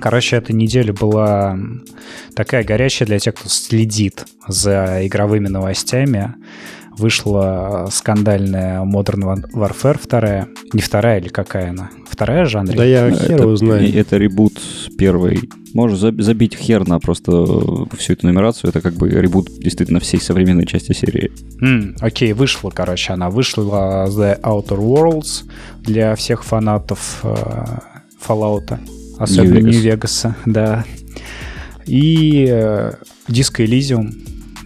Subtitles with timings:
[0.00, 1.58] Короче, эта неделя была
[2.34, 6.34] такая горячая для тех, кто следит за игровыми новостями.
[6.96, 10.48] Вышла скандальная Modern Warfare вторая.
[10.72, 11.90] Не вторая или какая она?
[12.06, 12.76] Вторая же, Андрей?
[12.76, 13.94] Да я хер это, его знаю.
[13.94, 14.60] Это ребут
[14.98, 15.48] первый.
[15.72, 17.30] Можешь забить хер на просто
[17.96, 18.70] всю эту нумерацию.
[18.70, 21.30] Это как бы ребут действительно всей современной части серии.
[21.62, 25.44] Mm, окей, вышла, короче, она вышла The Outer Worlds
[25.80, 27.34] для всех фанатов э,
[28.26, 28.78] Fallout.
[29.20, 30.84] Особенно Нью-Вегаса, да.
[31.86, 32.92] И э,
[33.28, 34.10] Disco Elysium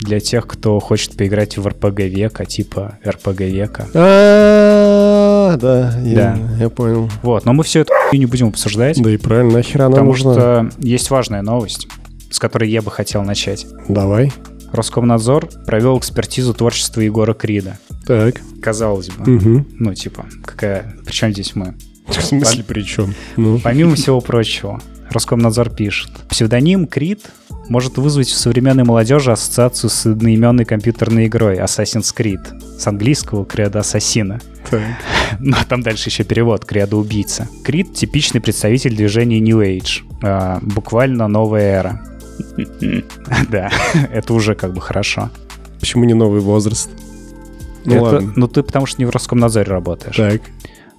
[0.00, 3.86] для тех, кто хочет поиграть в RPG века, типа RPG века.
[3.94, 6.38] А, да, Да.
[6.58, 7.10] я, понял.
[7.22, 10.32] Вот, но мы все это не будем обсуждать, Да и правильно, нахера нам потому нужно?
[10.34, 11.88] что есть важная новость,
[12.30, 13.66] с которой я бы хотел начать.
[13.88, 14.32] Давай.
[14.72, 17.78] Роскомнадзор провел экспертизу творчества Егора Крида.
[18.06, 18.36] Так.
[18.60, 19.66] Казалось бы, Угу.
[19.78, 20.94] ну типа, какая...
[21.06, 21.74] Причем здесь мы?
[22.06, 23.14] В смысле, при чем?
[23.36, 26.10] Ну, Помимо всего прочего, Роскомнадзор пишет.
[26.28, 27.22] Псевдоним Крид
[27.68, 32.78] может вызвать у современной молодежи ассоциацию с одноименной компьютерной игрой Assassin's Creed.
[32.78, 34.40] С английского кредо ассасина.
[34.70, 34.82] так.
[35.40, 37.48] Но там дальше еще перевод кредо убийца.
[37.64, 40.02] Крид— типичный представитель движения New Age.
[40.22, 42.00] А, буквально новая эра.
[43.50, 43.70] Да,
[44.12, 45.30] это уже как бы хорошо.
[45.80, 46.90] Почему не новый возраст?
[47.84, 48.32] Ну Это- ладно.
[48.36, 50.16] Ну ты потому что не в Роскомнадзоре работаешь.
[50.16, 50.42] Так.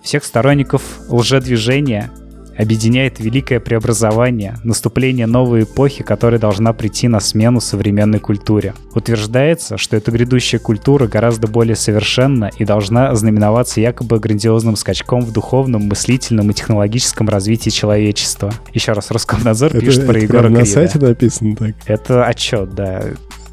[0.06, 2.12] Всех сторонников лжедвижения
[2.56, 8.76] объединяет великое преобразование, наступление новой эпохи, которая должна прийти на смену современной культуре.
[8.94, 15.34] Утверждается, что эта грядущая культура гораздо более совершенна и должна знаменоваться якобы грандиозным скачком в
[15.34, 18.54] духовном, мыслительном и технологическом развитии человечества.
[18.74, 20.72] Еще раз, Роскомнадзор Это, пишет про это Егора прям на Крида.
[20.72, 21.76] сайте написано так.
[21.88, 23.06] Это отчет, да.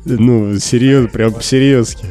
[0.05, 2.08] Ну, серьезно, прям серьезки.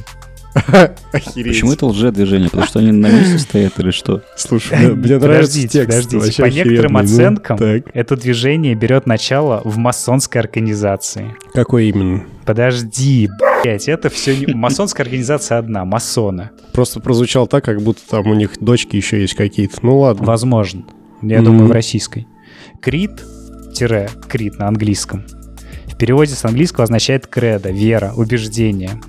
[1.14, 1.48] Охереть.
[1.48, 2.50] Почему это лже-движение?
[2.50, 4.22] Потому что они на месте стоят или что?
[4.36, 6.12] Слушай, мне, мне нравится Подождите, текст.
[6.12, 6.42] подождите.
[6.42, 7.18] По некоторым охеренный.
[7.18, 7.84] Ну, оценкам так.
[7.94, 11.36] это движение берет начало в масонской организации.
[11.54, 12.24] Какой именно?
[12.46, 13.30] Подожди,
[13.64, 14.54] блять, это все не...
[14.54, 16.50] Масонская организация одна, масоны.
[16.74, 19.78] Просто прозвучал так, как будто там у них дочки еще есть какие-то.
[19.84, 20.26] Ну ладно.
[20.26, 20.84] Возможно.
[21.22, 21.46] Я Мгм.
[21.46, 22.28] думаю, в российской.
[22.82, 23.12] Крит,
[23.74, 25.24] тире, крит на английском.
[25.88, 29.00] В переводе с английского означает кредо, вера, убеждение.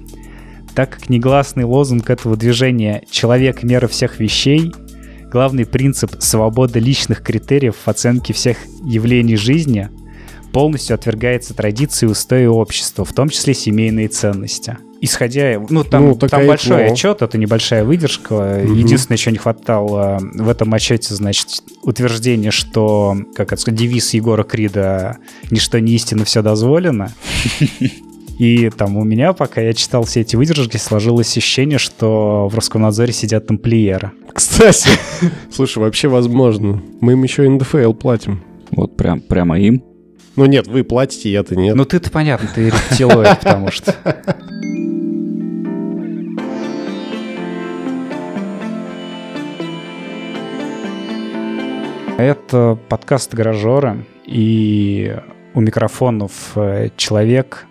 [0.75, 4.72] Так как негласный лозунг этого движения «человек– мера всех вещей»,
[5.31, 9.88] главный принцип свободы личных критериев в оценке всех явлений жизни
[10.53, 14.77] полностью отвергается традиции и устои общества, в том числе семейные ценности.
[15.00, 16.93] Исходя, ну там, Ну, там большой ну.
[16.93, 18.62] отчет, это небольшая выдержка.
[18.62, 18.75] Мгм.
[18.75, 21.49] Единственное, чего не хватало в этом отчете, значит,
[21.82, 25.16] утверждение, что, как это сказать, девиз Егора Крида
[25.50, 27.12] «Ничто не истинно, все дозволено».
[28.42, 33.12] И там у меня, пока я читал все эти выдержки, сложилось ощущение, что в Роскомнадзоре
[33.12, 34.10] сидят тамплиеры.
[34.32, 34.88] Кстати,
[35.53, 36.82] слушай, вообще возможно.
[37.00, 38.42] Мы им еще НДФЛ платим.
[38.72, 39.84] Вот прям, прямо им.
[40.34, 41.76] Ну нет, вы платите, я-то нет.
[41.76, 43.94] Ну ты-то понятно, ты рептилоид, потому что...
[52.19, 55.16] Это подкаст «Гаражеры», и
[55.54, 57.69] у микрофонов э, человек,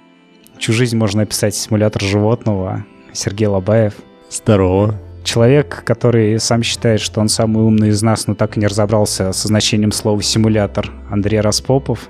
[0.61, 3.95] чью жизнь можно описать симулятор животного, Сергей Лобаев.
[4.29, 4.95] Здорово.
[5.23, 9.33] Человек, который сам считает, что он самый умный из нас, но так и не разобрался
[9.33, 12.09] со значением слова «симулятор», Андрей Распопов.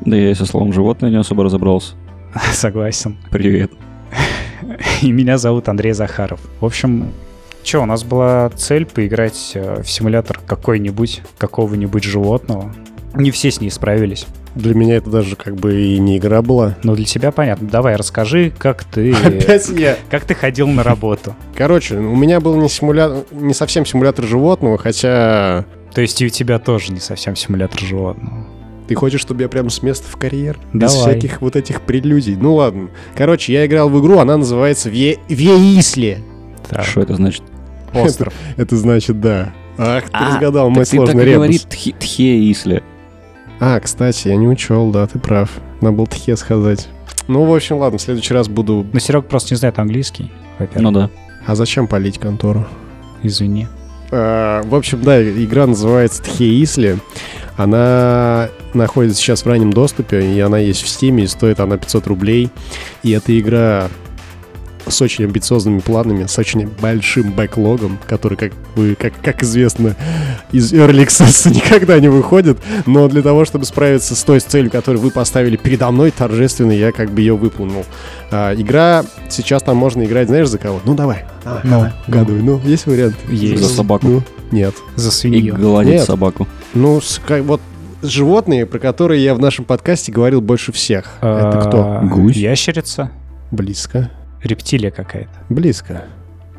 [0.00, 1.94] Да я и со словом животное не особо разобрался.
[2.52, 3.16] Согласен.
[3.30, 3.72] Привет.
[5.02, 6.40] И меня зовут Андрей Захаров.
[6.60, 7.12] В общем,
[7.64, 12.72] что, у нас была цель поиграть э, в симулятор какой-нибудь, какого-нибудь животного.
[13.18, 14.26] Не все с ней справились.
[14.54, 16.76] Для меня это даже как бы и не игра была.
[16.82, 17.68] Но для тебя понятно.
[17.68, 19.96] Давай, расскажи, как ты, Опять я.
[20.10, 21.34] как ты ходил на работу.
[21.56, 25.64] Короче, у меня был не симулятор, не совсем симулятор животного, хотя
[25.94, 28.46] То есть и у тебя тоже не совсем симулятор животного.
[28.88, 30.58] ты хочешь, чтобы я прям с места в карьер?
[30.72, 31.12] Без Давай.
[31.14, 32.36] всяких вот этих прелюдий.
[32.36, 32.88] Ну ладно.
[33.16, 35.18] Короче, я играл в игру, она называется Ве...
[35.28, 36.20] Веисле.
[36.68, 37.42] Так, Что это значит?
[37.94, 38.32] остров.
[38.56, 39.52] Это значит, да.
[39.78, 41.36] Ах, ты А, разгадал мой Так ты так сложный ребус.
[41.36, 42.82] говорит тхе, тхе исли.
[43.60, 45.50] А, кстати, я не учел, да, ты прав.
[45.80, 46.88] Надо было тхе сказать.
[47.26, 48.86] Ну, в общем, ладно, в следующий раз буду...
[48.92, 50.82] Но Серега просто не знает английский, во-первых.
[50.82, 51.10] Ну да.
[51.46, 52.66] А зачем палить контору?
[53.22, 53.66] Извини.
[54.10, 56.98] А, в общем, да, игра называется Тхеисли.
[57.56, 62.06] Она находится сейчас в раннем доступе, и она есть в Стиме, и стоит она 500
[62.06, 62.50] рублей.
[63.02, 63.88] И эта игра
[64.90, 69.96] с очень амбициозными планами, с очень большим бэклогом, который, как, вы, как, как известно,
[70.52, 72.58] из Early Access никогда не выходит.
[72.86, 76.92] Но для того, чтобы справиться с той целью, которую вы поставили передо мной, торжественно я
[76.92, 77.84] как бы ее выполнил.
[78.30, 80.80] А, игра, сейчас там можно играть, знаешь, за кого?
[80.84, 81.24] Ну, давай.
[81.44, 82.42] давай, Ну, давай, угадывай.
[82.42, 83.16] Ну, есть вариант?
[83.28, 83.62] Есть.
[83.62, 84.06] За собаку.
[84.06, 84.74] Ну, нет.
[84.96, 85.54] За И свинью.
[85.56, 86.04] гладить Нет.
[86.06, 86.46] собаку.
[86.74, 87.00] Ну,
[87.42, 87.60] вот
[88.02, 91.16] животные, про которые я в нашем подкасте говорил больше всех.
[91.20, 91.82] Это кто?
[91.82, 92.36] А, Гусь?
[92.36, 93.10] Ящерица?
[93.50, 94.10] Близко.
[94.42, 95.30] Рептилия какая-то?
[95.48, 96.04] Близко.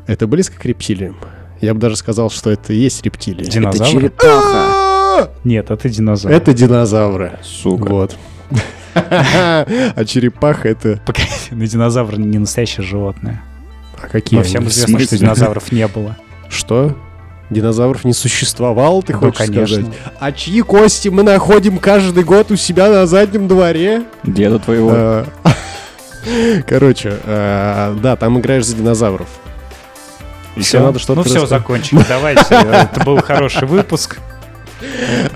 [0.06, 1.16] Это близко к рептилиям.
[1.60, 3.44] Я бы даже сказал, что это и есть рептилии.
[3.44, 4.12] Динозавр?
[4.24, 5.30] А!
[5.44, 6.34] Нет, это динозавр.
[6.34, 7.38] Это динозавры.
[7.42, 7.88] Сука.
[7.88, 8.16] Вот.
[8.94, 11.00] А черепаха это...
[11.06, 13.40] Погоди, но динозавр не настоящее животное.
[14.02, 14.38] А какие?
[14.38, 16.16] Но всем известно, что динозавров не было.
[16.48, 16.96] Что?
[17.50, 19.82] Динозавров не существовало, ты Ну, хочешь конечно.
[19.82, 19.98] сказать?
[20.18, 24.02] А чьи кости мы находим каждый год у себя на заднем дворе?
[24.24, 25.24] Деда твоего.
[26.66, 29.28] Короче, э, да, там играешь за динозавров.
[30.56, 32.02] И Всё, надо что-то Ну все, закончили.
[32.08, 32.44] Давайте.
[32.50, 34.18] Это был хороший выпуск.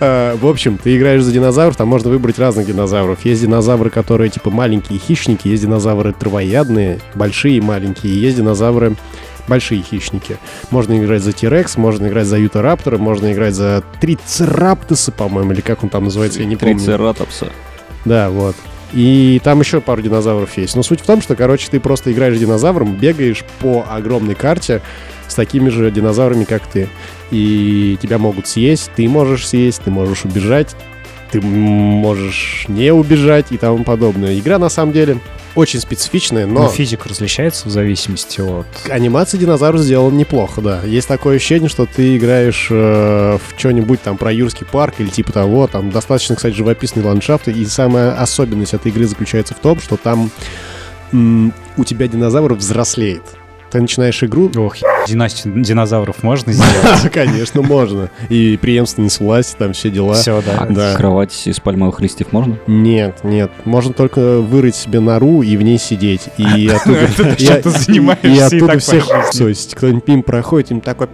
[0.01, 3.25] Э, В общем, ты играешь за динозавров, там можно выбрать разных динозавров.
[3.25, 8.97] Есть динозавры, которые типа маленькие хищники, есть динозавры травоядные, большие и маленькие, есть динозавры
[9.47, 10.39] большие хищники.
[10.71, 15.83] Можно играть за Тирекс, можно играть за Ютараптора, можно играть за Трицераптоса, по-моему, или как
[15.83, 16.77] он там называется, я не помню.
[16.77, 17.49] Трицератопса.
[18.05, 18.57] Да, вот.
[18.95, 20.77] И там еще пару динозавров есть.
[20.77, 24.83] Но суть в том, что, короче, ты просто играешь динозавром, бегаешь по огромной карте
[25.27, 26.89] с такими же динозаврами, как ты.
[27.33, 30.77] И тебя могут съесть, ты можешь съесть, ты можешь убежать,
[31.33, 34.39] ты можешь не убежать и тому подобное.
[34.39, 35.19] Игра, на самом деле,
[35.55, 36.69] очень специфичная, Но но...
[36.69, 38.67] физика различается в зависимости от...
[38.89, 40.83] Анимация динозавров сделана неплохо, да.
[40.85, 45.33] Есть такое ощущение, что ты играешь э, в что-нибудь там про Юрский парк или типа
[45.33, 45.67] того.
[45.67, 47.53] Там достаточно, кстати, живописные ландшафты.
[47.53, 50.31] И самая особенность этой игры заключается в том, что там
[51.13, 53.23] у тебя динозавр взрослеет.
[53.75, 54.53] Ты начинаешь игру...
[54.57, 54.77] Ох,
[55.09, 57.11] династию динозавров можно сделать?
[57.13, 58.09] Конечно, можно.
[58.29, 60.15] И преемственность власти, там все дела.
[60.15, 60.65] Все, да.
[60.71, 60.95] Да.
[60.95, 62.57] Кровать из пальмовых листьев можно?
[62.69, 63.51] Нет, нет.
[63.65, 66.29] Можно только вырыть себе нору и в ней сидеть.
[66.39, 67.33] И оттуда...
[67.37, 69.09] И- чем ты и- занимаешься И и оттуда так всех...
[69.37, 71.09] То есть кто-нибудь мимо проходит, им такой...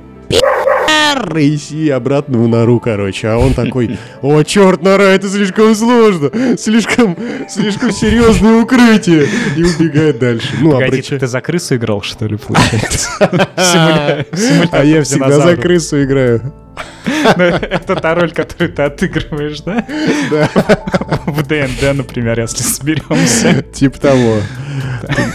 [1.71, 3.29] И обратно в нору, короче.
[3.29, 6.31] А он такой, о, черт, нора, это слишком сложно.
[6.59, 7.17] Слишком,
[7.49, 9.27] слишком серьезное укрытие.
[9.57, 10.49] И убегает дальше.
[10.61, 13.11] Ну, Погоди, обреча- ты за крысу играл, что ли, получается?
[14.73, 16.53] А я всегда за крысу играю.
[17.37, 19.85] Ну, Это та роль, которую ты отыгрываешь, да?
[20.31, 20.49] Да.
[21.27, 23.63] В ДНД, например, если соберемся.
[23.63, 24.37] Типа того.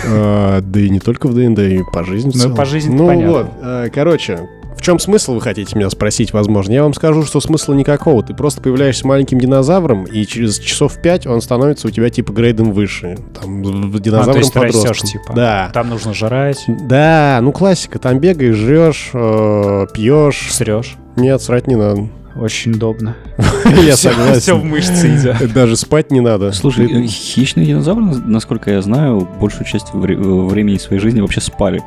[0.08, 3.52] А, Да и не только в ДНД, и по жизни Ну, по жизни Ну вот,
[3.62, 4.48] э, короче,
[4.86, 6.72] чем смысл, вы хотите меня спросить, возможно?
[6.72, 8.22] Я вам скажу, что смысла никакого.
[8.24, 12.72] Ты просто появляешься маленьким динозавром, и через часов пять он становится у тебя типа грейдом
[12.72, 13.18] выше.
[13.42, 14.90] Там, в- А, динозавром то есть подростком.
[14.92, 15.34] растешь, типа.
[15.36, 15.72] Да.
[15.74, 17.98] Там нужно жрать, Да, ну классика.
[18.00, 20.48] Там бегаешь, жрешь, э, пьешь.
[20.52, 20.96] срешь.
[21.16, 22.08] Нет, срать не надо.
[22.40, 23.16] Очень удобно.
[23.66, 24.68] Я Все в согласен.
[24.68, 25.54] мышцы идет.
[25.54, 26.52] Даже спать не надо.
[26.52, 31.82] Слушай, хищные динозавры, насколько я знаю, большую часть вре- времени своей жизни вообще спали.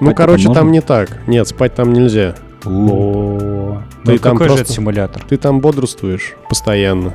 [0.00, 1.18] Ну, Спать-то короче, там не так.
[1.26, 2.34] Нет, спать там нельзя.
[2.64, 5.24] О, Ты ну там какой же просто- это симулятор?
[5.28, 7.14] Ты там бодрствуешь постоянно.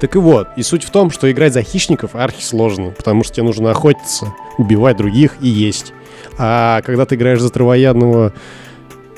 [0.00, 3.34] Так и вот, и суть в том, что играть за хищников архи сложно, потому что
[3.34, 5.92] тебе нужно охотиться, убивать других и есть.
[6.38, 8.32] А когда ты играешь за травоядного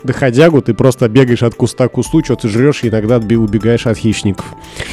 [0.06, 3.98] доходягу, ты просто бегаешь от куста к кусту, что ты жрешь, и иногда убегаешь от
[3.98, 4.46] хищников.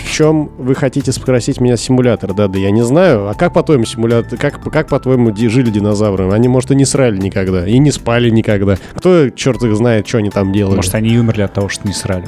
[0.05, 2.33] В чем вы хотите спросить меня симулятор?
[2.33, 3.29] Да, да, я не знаю.
[3.29, 6.31] А как по-твоему симулятор, как, как по-твоему жили динозавры?
[6.31, 8.77] Они, может, и не срали никогда, и не спали никогда.
[8.95, 10.75] Кто, черт их знает, что они там делали?
[10.75, 12.27] Может, они и умерли от того, что не срали.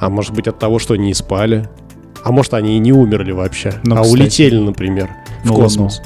[0.00, 1.68] А может быть от того, что и спали.
[2.24, 3.74] А может они и не умерли вообще.
[3.84, 4.12] Ну, а кстати.
[4.12, 5.10] улетели, например,
[5.42, 6.02] в Ну, космос.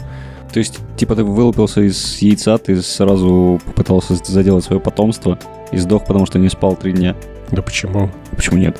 [0.57, 5.39] То есть, типа, ты вылупился из яйца, ты сразу попытался заделать свое потомство
[5.71, 7.15] и сдох, потому что не спал три дня.
[7.51, 8.09] Да почему?
[8.35, 8.79] Почему нет?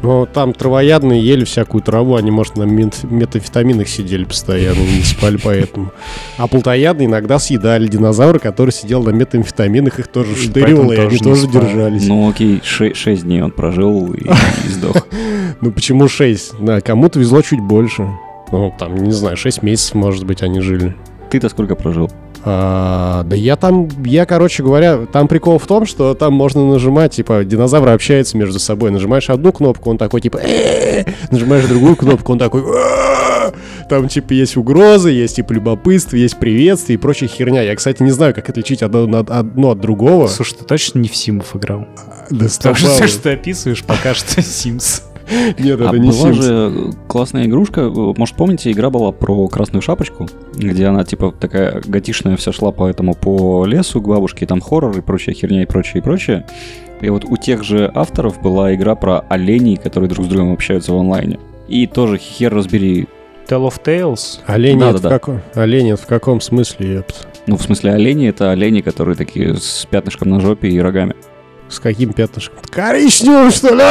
[0.00, 3.04] Ну, там травоядные ели всякую траву, они, может, на мет-
[3.90, 5.92] сидели постоянно, не спали поэтому.
[6.38, 11.46] А плотоядные иногда съедали динозавра, который сидел на метамфетаминах, их тоже штырило, и они тоже
[11.46, 12.08] держались.
[12.08, 14.30] Ну окей, ше- шесть дней он прожил и,
[14.66, 15.06] сдох.
[15.60, 16.54] Ну, почему 6?
[16.60, 18.08] Да, кому-то везло чуть больше.
[18.52, 20.94] Ну, там, не знаю, 6 месяцев, может быть, они жили.
[21.30, 22.10] Ты-то сколько прожил?
[22.44, 27.12] А, да я там, я, короче говоря, там прикол в том, что там можно нажимать,
[27.12, 28.90] типа, динозавры общаются между собой.
[28.90, 30.40] Нажимаешь одну кнопку, он такой, типа,
[31.30, 32.64] нажимаешь другую кнопку, он такой,
[33.88, 37.62] там, типа, есть угрозы, есть, типа, любопытство, есть приветствие и прочая херня.
[37.62, 40.26] Я, кстати, не знаю, как отличить одно, одно от другого.
[40.26, 41.86] Слушай, ты точно не в Симов играл?
[42.30, 45.02] Да Потому что все, что ты описываешь, пока что Sims.
[45.58, 46.42] Нет, а это не была Sims.
[46.42, 52.36] же классная игрушка, может помните, игра была про красную шапочку, где она типа такая готишная
[52.36, 55.66] вся шла по этому по лесу к бабушке, и там хоррор и прочая херня и
[55.66, 56.46] прочее, и прочее.
[57.00, 60.92] И вот у тех же авторов была игра про оленей, которые друг с другом общаются
[60.92, 61.38] в онлайне.
[61.68, 63.08] И тоже хер разбери.
[63.48, 64.38] Tale of Tales?
[64.46, 65.18] Олени, Да, это да, в да.
[65.18, 67.04] каком- олени это в каком смысле?
[67.48, 71.14] Ну, в смысле, олени это олени, которые такие с пятнышком на жопе и рогами.
[71.72, 72.58] С каким пятнышком?
[72.70, 73.82] Коричневым, что ли?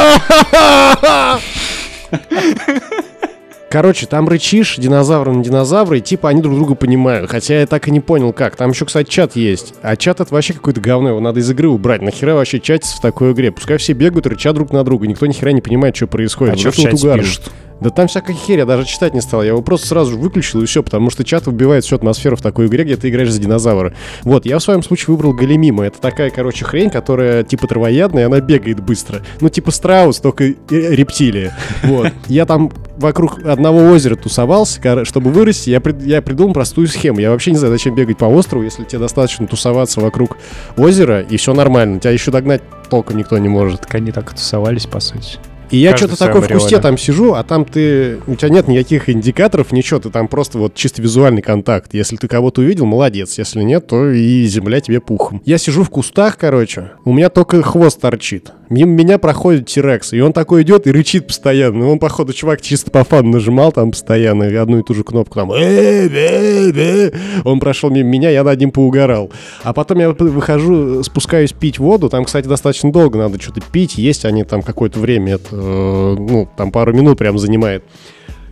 [3.70, 7.30] Короче, там рычишь, динозавры на динозавры, и типа они друг друга понимают.
[7.30, 8.54] Хотя я так и не понял, как.
[8.54, 9.74] Там еще, кстати, чат есть.
[9.82, 12.02] А чат это вообще какое-то говно, его надо из игры убрать.
[12.02, 13.50] Нахера вообще чатиться в такой игре?
[13.50, 16.52] Пускай все бегают, рычат друг на друга, никто ни хера не понимает, что происходит.
[16.54, 17.22] А Вот что в чате угарно.
[17.22, 17.50] пишут?
[17.82, 19.42] Да там всякая херь, я даже читать не стал.
[19.42, 22.66] Я его просто сразу выключил и все, потому что чат убивает всю атмосферу в такой
[22.66, 23.92] игре, где ты играешь за динозавра.
[24.22, 25.84] Вот, я в своем случае выбрал Галимима.
[25.84, 29.22] Это такая, короче, хрень, которая типа травоядная, она бегает быстро.
[29.40, 31.56] Ну, типа страус, только э, рептилия.
[31.82, 32.12] Вот.
[32.28, 37.18] Я там вокруг одного озера тусовался, чтобы вырасти, я, прид- я придумал простую схему.
[37.18, 40.36] Я вообще не знаю, зачем бегать по острову, если тебе достаточно тусоваться вокруг
[40.76, 41.98] озера, и все нормально.
[41.98, 43.80] Тебя еще догнать толком никто не может.
[43.80, 45.38] Так они так и тусовались, по сути.
[45.72, 48.18] И я что-то такой в кусте там сижу, а там ты...
[48.26, 51.94] У тебя нет никаких индикаторов, ничего, ты там просто вот чисто визуальный контакт.
[51.94, 53.38] Если ты кого-то увидел, молодец.
[53.38, 55.40] Если нет, то и земля тебе пухом.
[55.46, 58.52] Я сижу в кустах, короче, у меня только хвост торчит.
[58.72, 61.90] Мимо меня проходит Тирекс, и он такой идет и рычит постоянно.
[61.90, 65.52] Он, походу, чувак чисто по фану нажимал там постоянно одну и ту же кнопку там.
[65.52, 67.12] «Э, э, э».
[67.44, 69.30] Он прошел мимо меня, я над ним поугарал.
[69.62, 72.08] А потом я выхожу, спускаюсь пить воду.
[72.08, 73.98] Там, кстати, достаточно долго надо что-то пить.
[73.98, 75.34] Есть они там какое-то время.
[75.34, 77.84] Это, э, ну, там пару минут прям занимает.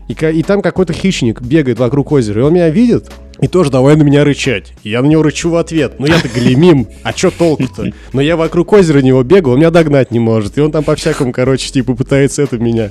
[0.08, 2.42] И, и там какой-то хищник бегает вокруг озера.
[2.42, 4.72] И он меня видит и тоже давай на меня рычать.
[4.82, 5.94] Я на него рычу в ответ.
[5.98, 7.92] Ну я-то галимим, а чё толку-то?
[8.12, 10.58] Но я вокруг озера него бегаю, он меня догнать не может.
[10.58, 12.90] И он там по-всякому, короче, типа пытается это меня.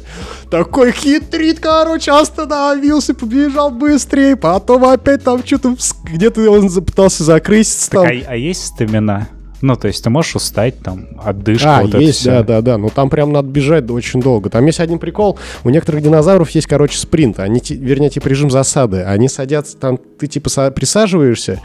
[0.49, 4.35] Такой хитрит, короче, остановился, побежал быстрее.
[4.35, 8.17] Потом опять там что-то где-то он пытался закрыситься Так, там.
[8.27, 9.27] а, а есть стамина?
[9.61, 12.77] Ну, то есть ты можешь устать, там, отдышка, А, вот есть, да, да, да.
[12.77, 14.49] Ну там прям надо бежать очень долго.
[14.49, 15.37] Там есть один прикол.
[15.63, 17.39] У некоторых динозавров есть, короче, спринт.
[17.39, 19.01] Они, вернее, типа режим засады.
[19.03, 21.61] Они садятся, там ты типа са- присаживаешься,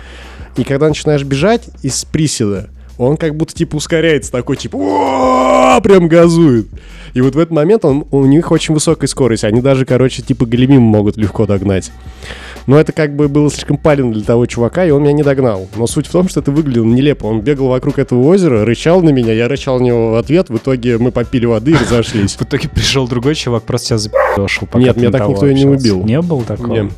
[0.57, 6.67] и когда начинаешь бежать из приседа, он как будто типа ускоряется, такой типа прям газует.
[7.15, 9.45] И вот в этот момент он, у них очень высокая скорость.
[9.45, 11.93] Они даже, короче, типа галимим могут легко догнать.
[12.67, 15.69] Но это как бы было слишком палевно для того чувака, и он меня не догнал.
[15.77, 17.27] Но суть в том, что это выглядело нелепо.
[17.27, 20.51] Он бегал вокруг этого озера, рычал на меня, я рычал на него в ответ.
[20.51, 22.35] В итоге мы попили воды и разошлись.
[22.39, 26.03] В итоге пришел другой чувак, просто тебя запи***шил, Нет, меня так никто и не убил.
[26.05, 26.91] Не было такого?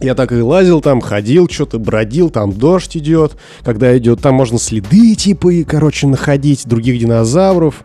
[0.00, 3.36] Я так и лазил там, ходил, что-то бродил, там дождь идет.
[3.64, 7.82] Когда идет, там можно следы типа, и, короче, находить других динозавров.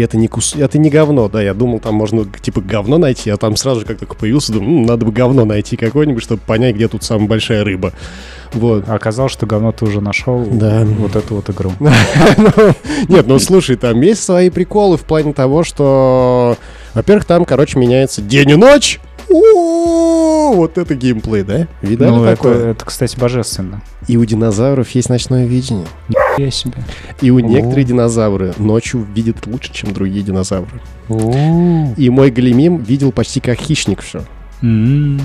[0.00, 0.56] И это не, кус...
[0.56, 3.86] это не говно, да, я думал, там можно, типа, говно найти, а там сразу же
[3.86, 7.28] как только появился, думаю, «М, надо бы говно найти какое-нибудь, чтобы понять, где тут самая
[7.28, 7.92] большая рыба.
[8.54, 8.88] Вот.
[8.88, 10.86] А оказалось, что говно ты уже нашел Да.
[10.98, 11.72] вот эту вот игру.
[11.80, 12.72] Ну,
[13.08, 16.56] Нет, ну слушай, там есть свои приколы в плане того, что,
[16.94, 19.00] во-первых, там, короче, меняется день и ночь.
[19.30, 21.68] О, Вот это геймплей, да?
[21.82, 22.70] Видали Ну, это, такое?
[22.72, 23.80] это, кстати, божественно.
[24.08, 25.86] И у динозавров есть ночное видение.
[26.36, 26.74] Я себе.
[27.20, 30.80] И у некоторые динозавры ночью видят лучше, чем другие динозавры.
[31.96, 34.22] И мой Галимим видел почти как хищник все.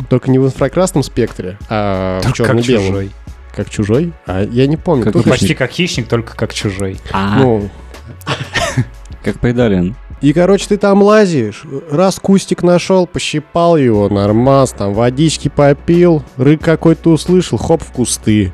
[0.10, 2.86] Только не в инфракрасном спектре, а в черно-белом.
[2.88, 3.12] чужой.
[3.56, 4.14] Как чужой?
[4.26, 5.12] А я не помню.
[5.12, 5.24] Как.
[5.24, 6.98] Почти как хищник, только как чужой.
[7.14, 7.70] Ну,
[9.24, 9.96] Как Пайдалин.
[10.26, 16.62] И, короче, ты там лазишь, раз кустик нашел, пощипал его, нормас, там водички попил, рык
[16.64, 18.52] какой-то услышал, хоп, в кусты.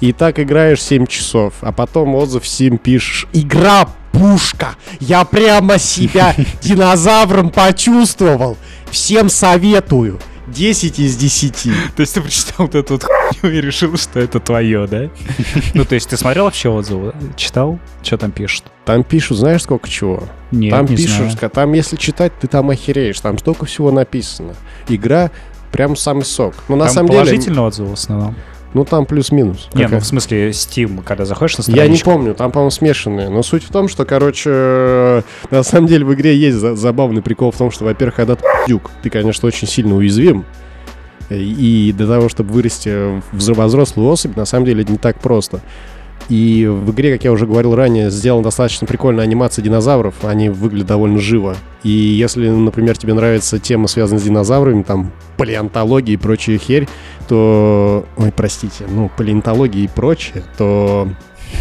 [0.00, 3.26] И так играешь 7 часов, а потом отзыв 7 пишешь.
[3.32, 4.76] Игра пушка!
[5.00, 8.56] Я прямо себя динозавром почувствовал!
[8.92, 10.20] Всем советую!
[10.52, 11.62] 10 из 10.
[11.96, 15.10] То есть ты прочитал вот эту вот хуйню и решил, что это твое, да?
[15.74, 17.14] Ну, то есть ты смотрел вообще отзывы?
[17.36, 17.78] Читал?
[18.02, 18.64] Что там пишут?
[18.84, 20.24] Там пишут, знаешь, сколько чего?
[20.50, 21.50] Нет, там не пишут, знаю.
[21.50, 23.20] там если читать, ты там охереешь.
[23.20, 24.54] Там столько всего написано.
[24.88, 25.30] Игра
[25.72, 26.54] прям самый сок.
[26.68, 28.34] Но на Там самом деле, положительные отзывы в основном.
[28.74, 29.68] Ну там плюс-минус.
[29.74, 32.10] Не, ну в смысле Steam, когда заходишь на Я не страничку.
[32.10, 33.28] помню, там, по-моему, смешанные.
[33.28, 37.22] Но суть в том, что, короче, э, на самом деле в игре есть за- забавный
[37.22, 40.44] прикол в том, что, во-первых, когда ты дюк, ты, конечно, очень сильно уязвим.
[41.30, 45.60] И для того, чтобы вырасти в взрослую особь, на самом деле это не так просто.
[46.28, 50.14] И в игре, как я уже говорил ранее, сделана достаточно прикольная анимация динозавров.
[50.24, 51.56] Они выглядят довольно живо.
[51.82, 56.86] И если, например, тебе нравится тема, связанная с динозаврами, там, палеонтология и прочая херь,
[57.28, 58.04] то...
[58.16, 61.08] Ой, простите, ну, палеонтология и прочее, то...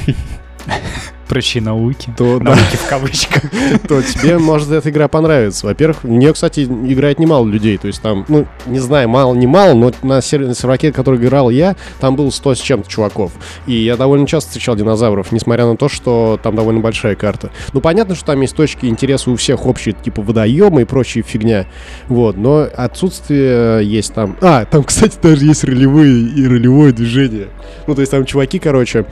[1.28, 2.14] Прочие науки.
[2.18, 3.44] То, да, Науки в кавычках.
[3.88, 5.66] то тебе может эта игра понравится.
[5.66, 7.78] Во-первых, в нее, кстати, играет немало людей.
[7.78, 11.20] То есть там, ну, не знаю, мало, не мало, но на сер- на серваке, который
[11.20, 13.32] играл я, там было 100 с чем-то чуваков.
[13.66, 17.52] И я довольно часто встречал динозавров, несмотря на то, что там довольно большая карта.
[17.74, 21.66] Ну, понятно, что там есть точки интереса у всех общие, типа водоемы и прочая фигня.
[22.08, 24.38] Вот, но отсутствие есть там...
[24.42, 27.48] А, там, кстати, даже есть ролевые и ролевое движение.
[27.86, 29.06] Ну, то есть там чуваки, короче,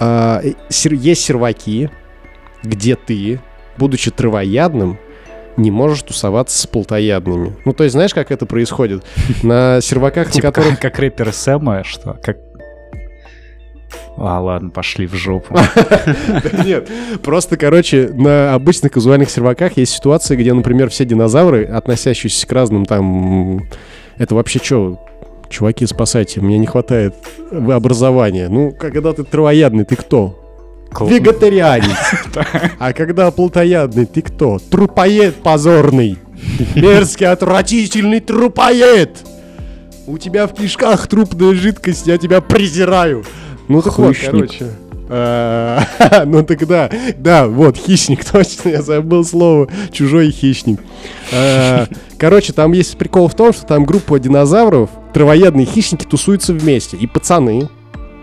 [0.00, 1.90] э, сер- есть серваки,
[2.62, 3.40] где ты,
[3.76, 4.98] будучи травоядным,
[5.56, 7.56] не можешь тусоваться с плотоядными.
[7.64, 9.04] Ну, то есть, знаешь, как это происходит?
[9.42, 10.80] На серваках, на Типа которых...
[10.80, 12.18] как, как рэпер Сэма, что?
[12.22, 12.38] Как...
[14.16, 15.56] А, ладно, пошли в жопу.
[16.64, 16.88] Нет,
[17.22, 22.86] просто, короче, на обычных казуальных серваках есть ситуации, где, например, все динозавры, относящиеся к разным
[22.86, 23.68] там...
[24.18, 25.00] Это вообще что?
[25.50, 27.14] Чуваки, спасайте, мне не хватает
[27.50, 28.48] образования.
[28.48, 30.36] Ну, когда ты травоядный, ты кто?
[31.00, 31.96] Вегетарианец.
[32.78, 34.58] А когда плотоядный, ты кто?
[34.58, 36.18] Трупоед позорный.
[36.74, 39.18] Мерзкий, отвратительный трупоед.
[40.06, 43.24] У тебя в кишках трупная жидкость, я тебя презираю.
[43.68, 44.66] Ну так вот, короче.
[45.08, 45.82] А,
[46.26, 46.88] Ну тогда,
[47.18, 50.80] да, вот, хищник, точно, я забыл слово, чужой хищник.
[51.32, 51.86] А,
[52.18, 56.96] Короче, там есть прикол в том, что там группа динозавров, травоядные хищники тусуются вместе.
[56.96, 57.68] И пацаны,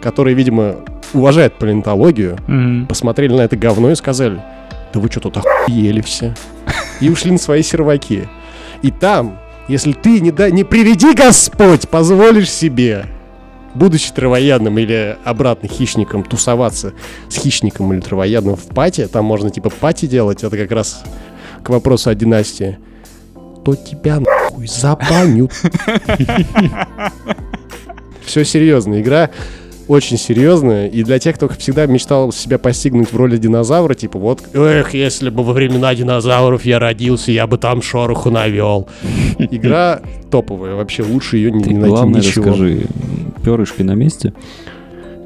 [0.02, 0.78] которые, видимо,
[1.14, 2.88] уважают палеонтологию, Мгм.
[2.88, 4.42] посмотрели на это говно и сказали,
[4.94, 6.36] да вы что тут охуели все.
[7.02, 8.28] И ушли на свои серваки.
[8.82, 13.06] И там, если ты, не, да, не приведи Господь, позволишь себе,
[13.74, 16.94] будучи травоядным или обратно хищником, тусоваться
[17.30, 21.04] с хищником или травоядным в пати, там можно типа пати делать, это как раз
[21.64, 22.78] к вопросу о династии,
[23.66, 25.52] то тебя нахуй забанют.
[28.26, 29.30] Все серьезно, игра
[29.88, 34.44] очень серьезная, и для тех, кто всегда мечтал себя постигнуть в роли динозавра, типа вот,
[34.54, 38.90] эх, если бы во времена динозавров я родился, я бы там шороху навел.
[39.38, 42.46] Игра топовая, вообще лучше ее не, Ты не найти главное ничего.
[42.46, 42.86] расскажи,
[43.44, 44.34] перышки на месте?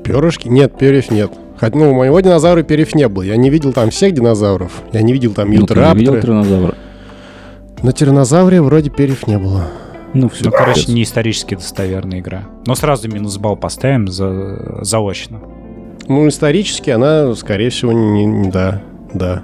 [0.04, 0.48] Перышки?
[0.48, 1.32] Нет, перьев нет.
[1.58, 3.22] Хотя, ну, у моего динозавра перьев не было.
[3.22, 4.82] Я не видел там всех динозавров.
[4.94, 6.76] Я не видел там Ну, ты не видел тиранозавра?
[7.84, 9.68] На тиранозавре вроде перьев не было.
[10.14, 10.46] Ну, все.
[10.46, 12.44] Ну, короче, не исторически достоверная игра.
[12.66, 14.84] Но сразу минус балл поставим за...
[14.84, 15.40] заочно.
[16.08, 18.82] Ну, исторически она, скорее всего, не, не- да,
[19.14, 19.44] да.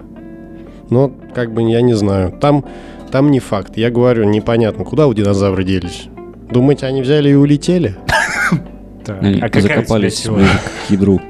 [0.89, 2.31] Но, как бы, я не знаю.
[2.39, 2.65] Там,
[3.11, 3.77] там не факт.
[3.77, 6.07] Я говорю, непонятно, куда у динозавры делись.
[6.51, 7.95] Думаете, они взяли и улетели?
[9.07, 11.21] А закопались к ядру.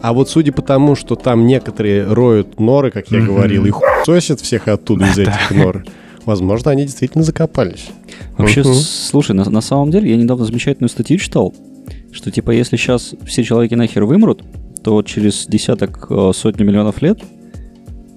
[0.00, 3.72] А вот судя по тому, что там некоторые роют норы, как я говорил, и
[4.04, 5.84] сосят всех оттуда из этих нор,
[6.24, 7.86] возможно, они действительно закопались.
[8.38, 11.54] Вообще, с- слушай, на, на самом деле, я недавно замечательную статью читал,
[12.12, 14.42] что типа если сейчас все человеки нахер вымрут,
[14.82, 17.18] то через десяток, э, сотню миллионов лет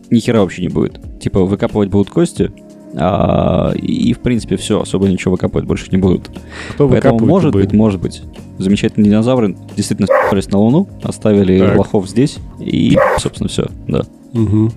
[0.10, 1.00] ни хера вообще не будет.
[1.20, 2.52] Типа выкапывать будут кости,
[2.96, 6.30] а, и в принципе все, особо ничего выкапывать больше не будут.
[6.74, 7.66] Кто Поэтому может будет?
[7.68, 8.22] быть, может быть,
[8.58, 11.78] замечательные динозавры действительно спались на Луну, оставили Так.
[11.78, 14.04] лохов здесь, и, собственно, все, да.
[14.34, 14.72] Мгм.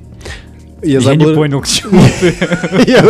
[0.82, 1.28] Я Я забыл...
[1.30, 2.34] не понял, к чему ты.
[2.86, 3.04] Я-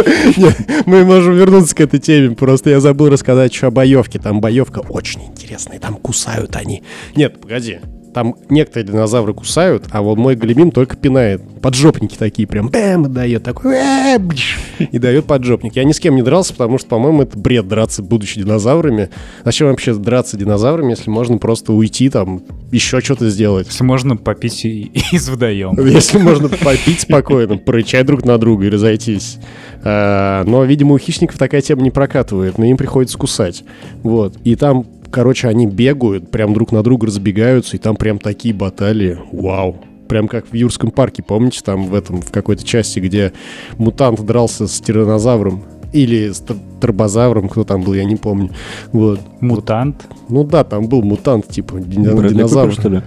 [0.86, 2.34] Мы можем вернуться к этой теме.
[2.34, 4.18] Просто я забыл рассказать еще о боевке.
[4.18, 5.78] Там боевка очень интересная.
[5.78, 6.82] Там кусают они.
[7.16, 7.78] Нет, погоди.
[8.12, 11.42] Там некоторые динозавры кусают, а вот мой големин только пинает.
[11.60, 15.76] Поджопники такие прям бэм, и дает такой «Э, бдж», и дает поджопник.
[15.76, 19.10] Я ни с кем не дрался, потому что, по-моему, это бред драться, будучи динозаврами.
[19.44, 22.42] Зачем вообще драться динозаврами, если можно просто уйти там,
[22.72, 23.66] еще что-то сделать?
[23.68, 25.80] Если можно попить из водоема.
[25.90, 29.38] Если можно попить спокойно, порычать друг на друга и разойтись.
[29.82, 33.64] А, Но, видимо, у хищников такая тема не прокатывает, но им приходится кусать.
[34.02, 34.36] Вот.
[34.44, 39.18] И там, короче, они бегают, прям друг на друга разбегаются, и там прям такие баталии.
[39.32, 39.76] Вау.
[40.08, 43.32] Прям как в Юрском парке, помните, там в этом, в какой-то части, где
[43.78, 45.62] мутант дрался с тиранозавром.
[45.92, 46.44] Или с
[46.80, 48.50] тробозавром, кто там был, я не помню.
[48.92, 49.20] Вот.
[49.40, 50.06] Мутант.
[50.28, 52.70] Ну да, там был мутант, типа, дин- Брэдли динозавр.
[52.70, 53.02] Купер, что ли?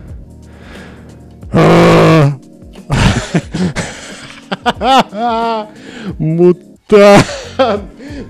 [6.19, 7.42] Мутант!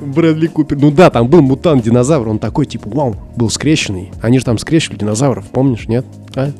[0.01, 0.77] Брэдли Купер.
[0.77, 4.11] Ну да, там был мутант-динозавр, он такой, типа, вау, был скрещенный.
[4.21, 6.05] Они же там скрещивали динозавров, помнишь, нет?
[6.35, 6.51] А?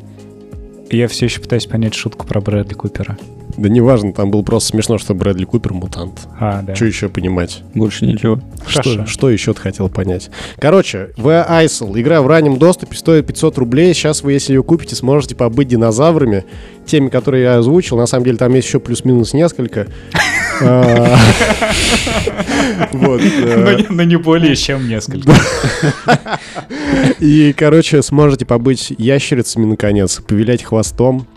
[0.89, 3.17] Я все еще пытаюсь понять шутку про Брэдли Купера.
[3.57, 6.27] Да неважно, там было просто смешно, что Брэдли Купер мутант.
[6.39, 6.75] А, да.
[6.75, 7.61] Что еще понимать?
[7.75, 8.39] Больше ничего.
[8.65, 8.81] Хорошо.
[8.81, 10.31] Что, что еще ты хотел понять?
[10.57, 13.93] Короче, The Isle, игра в раннем доступе, стоит 500 рублей.
[13.93, 16.45] Сейчас вы, если ее купите, сможете побыть динозаврами.
[16.85, 17.97] Теми, которые я озвучил.
[17.97, 19.87] На самом деле там есть еще плюс-минус несколько.
[22.93, 23.21] Вот.
[23.21, 25.31] Но э, не- но не более чем несколько.
[27.19, 31.27] И, короче, сможете побыть ящерицами, наконец, повилять хвостом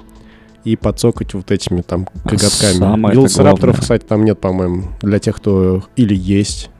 [0.64, 2.78] и подцокать вот этими там коготками.
[2.78, 5.84] Самое Велоцирапторов, кстати, там нет, по-моему, для тех, кто...
[5.96, 6.70] Или есть.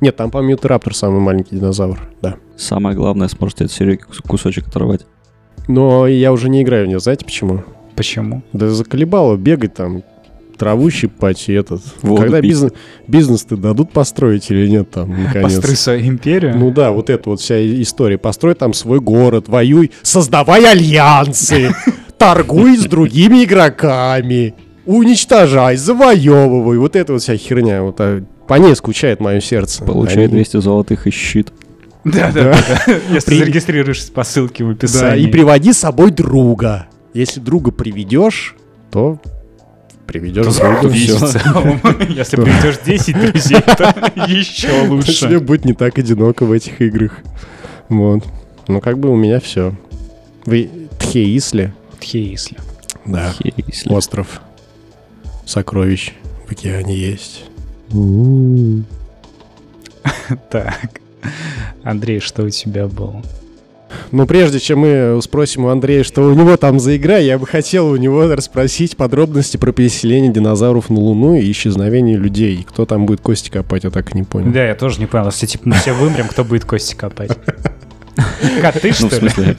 [0.00, 2.36] Нет, там, по-моему, Ютраптор самый маленький динозавр, да.
[2.56, 5.06] Самое главное, сможете от кус- кусочек оторвать.
[5.68, 7.62] Но я уже не играю в нее, знаете почему?
[7.94, 8.42] Почему?
[8.52, 10.02] Да заколебало бегать там,
[10.56, 11.82] траву щипать и этот.
[12.02, 12.50] Воду Когда пить.
[12.50, 12.72] бизнес,
[13.08, 15.54] бизнес-то дадут построить или нет там, наконец?
[15.54, 16.56] Построй свою империю?
[16.56, 18.18] Ну да, вот эта вот вся история.
[18.18, 21.70] Построй там свой город, воюй, создавай альянсы,
[22.18, 24.54] торгуй с другими игроками.
[24.86, 26.78] уничтожай, завоевывай.
[26.78, 27.82] Вот это вот вся херня.
[27.82, 29.84] Вот а, по ней скучает мое сердце.
[29.84, 31.52] Получает Они- 200 золотых и щит.
[32.04, 32.94] Да, да, да.
[33.14, 35.24] Если При- зарегистрируешься по ссылке в Да, описании.
[35.24, 36.86] и приводи с собой друга.
[37.14, 38.56] Если друга приведешь,
[38.90, 39.20] то
[40.12, 40.88] приведешь друга.
[40.88, 41.16] И всё.
[41.16, 43.94] в целом, Если придешь 10 друзей, то
[44.26, 45.40] еще То тебе лучше.
[45.40, 47.18] будет не так одиноко в этих играх.
[47.88, 48.24] Вот.
[48.68, 49.74] Ну, как бы у меня все.
[50.46, 51.72] Вы Тхеисли?
[52.00, 52.58] Тхеисли.
[53.06, 53.32] Да.
[53.42, 54.40] Если- Остров
[55.46, 56.12] сокровищ
[56.46, 57.44] в океане есть.
[60.50, 61.00] Так.
[61.84, 63.22] Андрей, что у тебя было?
[64.12, 67.46] Но прежде чем мы спросим у Андрея, что у него там за игра, я бы
[67.46, 72.64] хотел у него расспросить подробности про переселение динозавров на Луну и исчезновение людей.
[72.68, 74.52] Кто там будет кости копать, я так и не понял.
[74.52, 75.26] Да, я тоже не понял.
[75.26, 77.36] Если типа мы все вымрем, кто будет кости копать?
[78.60, 79.56] Коты, Ну, что ли?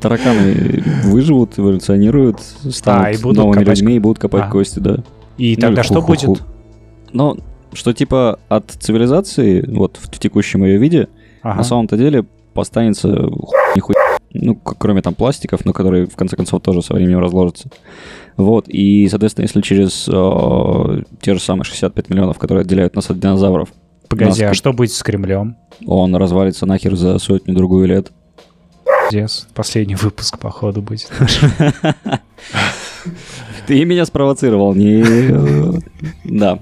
[0.00, 4.50] тараканы выживут, эволюционируют, А, и станут будут новыми людьми и будут копать А.
[4.50, 4.98] кости, да.
[5.36, 6.42] И Ну, тогда что будет?
[7.12, 7.36] Но
[7.72, 11.08] что типа от цивилизации, вот в текущем ее виде,
[11.42, 11.56] Ага.
[11.58, 12.24] на самом-то деле
[12.60, 13.08] останется
[13.74, 13.96] нихуя,
[14.32, 17.68] ну, кроме там пластиков, но которые в конце концов тоже со временем разложатся.
[18.36, 23.18] Вот, и, соответственно, если через э, те же самые 65 миллионов, которые отделяют нас от
[23.18, 23.70] динозавров,
[24.08, 25.56] Погоди, а нас- что будет с Кремлем?
[25.86, 28.12] он развалится нахер за сотню-другую лет.
[29.10, 29.46] Пиздец.
[29.54, 31.10] Последний выпуск, походу, будет.
[33.66, 35.02] Ты меня спровоцировал, не...
[35.02, 35.72] э,
[36.24, 36.58] Да.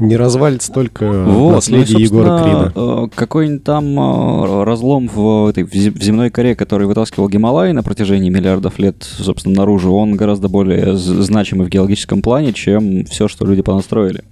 [0.00, 2.72] Не развалится только Вот, наследие ну Егора Крина.
[2.74, 7.72] э, Какой-нибудь там э, разлом в, этой, в зе- в земной коре, который вытаскивал Гималай
[7.72, 13.28] на протяжении миллиардов лет, собственно, наружу, он гораздо более значимый в геологическом плане, чем все,
[13.28, 14.24] что люди понастроили.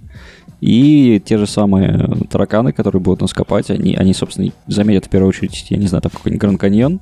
[0.61, 5.29] И те же самые тараканы, которые будут нас копать, они, они, собственно, заметят в первую
[5.29, 6.99] очередь, я не знаю, там какой-нибудь Гранд Каньон,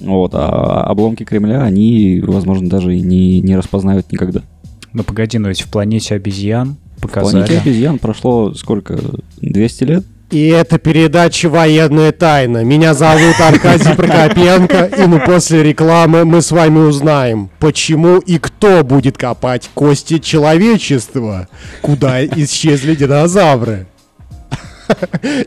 [0.00, 4.42] вот, а обломки Кремля, они, возможно, даже и не, не распознают никогда.
[4.92, 7.56] Ну погоди, но ведь в планете обезьян В планете показали.
[7.60, 8.98] обезьян прошло сколько?
[9.40, 10.04] 200 лет?
[10.30, 12.64] И это передача «Военная тайна».
[12.64, 18.82] Меня зовут Аркадий Прокопенко, и ну после рекламы мы с вами узнаем, почему и кто
[18.82, 21.46] будет копать кости человечества,
[21.80, 23.86] куда исчезли динозавры.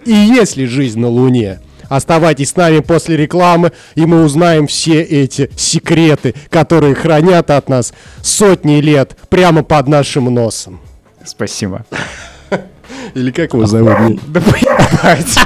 [0.05, 1.59] И есть ли жизнь на Луне?
[1.89, 7.93] Оставайтесь с нами после рекламы, и мы узнаем все эти секреты, которые хранят от нас
[8.21, 10.79] сотни лет прямо под нашим носом.
[11.25, 11.85] Спасибо.
[13.13, 14.19] Или как его зовут?
[14.27, 15.39] Да поебать.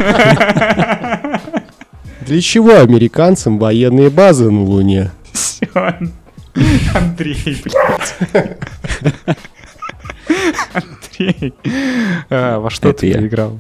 [2.22, 5.12] Для чего американцам военные базы на Луне?
[5.34, 5.68] Всё.
[6.96, 8.16] Андрей, блядь.
[10.74, 11.54] Андрей.
[12.30, 13.26] А, Во что Это ты я.
[13.26, 13.60] играл?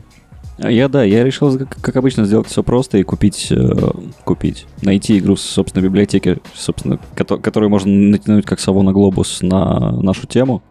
[0.59, 3.55] Я, да, я решил, как, как обычно, сделать все просто и купить, э,
[4.23, 9.39] купить, найти игру с собственной библиотеки, собственно, кото- которую можно натянуть как сову на глобус
[9.41, 10.61] на нашу тему.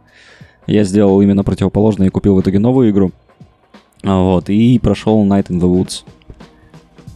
[0.66, 3.12] Я сделал именно противоположное и купил в итоге новую игру.
[4.04, 6.02] А, Вот, и прошел Night in the Woods.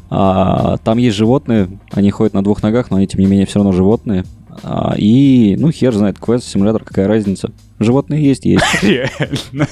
[0.08, 3.58] А, там есть животные, они ходят на двух ногах, но они, тем не менее, все
[3.58, 4.24] равно животные.
[4.62, 7.50] А, и, ну, хер знает, квест, симулятор, какая разница.
[7.78, 8.64] Животные есть, есть.
[8.82, 9.66] Реально.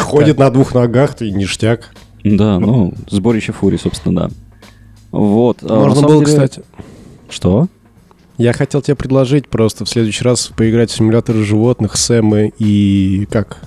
[0.00, 1.94] Ходит на двух ногах, ты ништяк.
[2.24, 4.30] Да, ну, сборище фури, собственно, да.
[5.12, 5.58] Вот.
[5.62, 6.62] а, Можно было, деле- кстати...
[7.28, 7.68] Что?
[8.36, 13.26] Я хотел тебе предложить просто в следующий раз поиграть в симуляторы животных, Сэмы и...
[13.30, 13.58] как?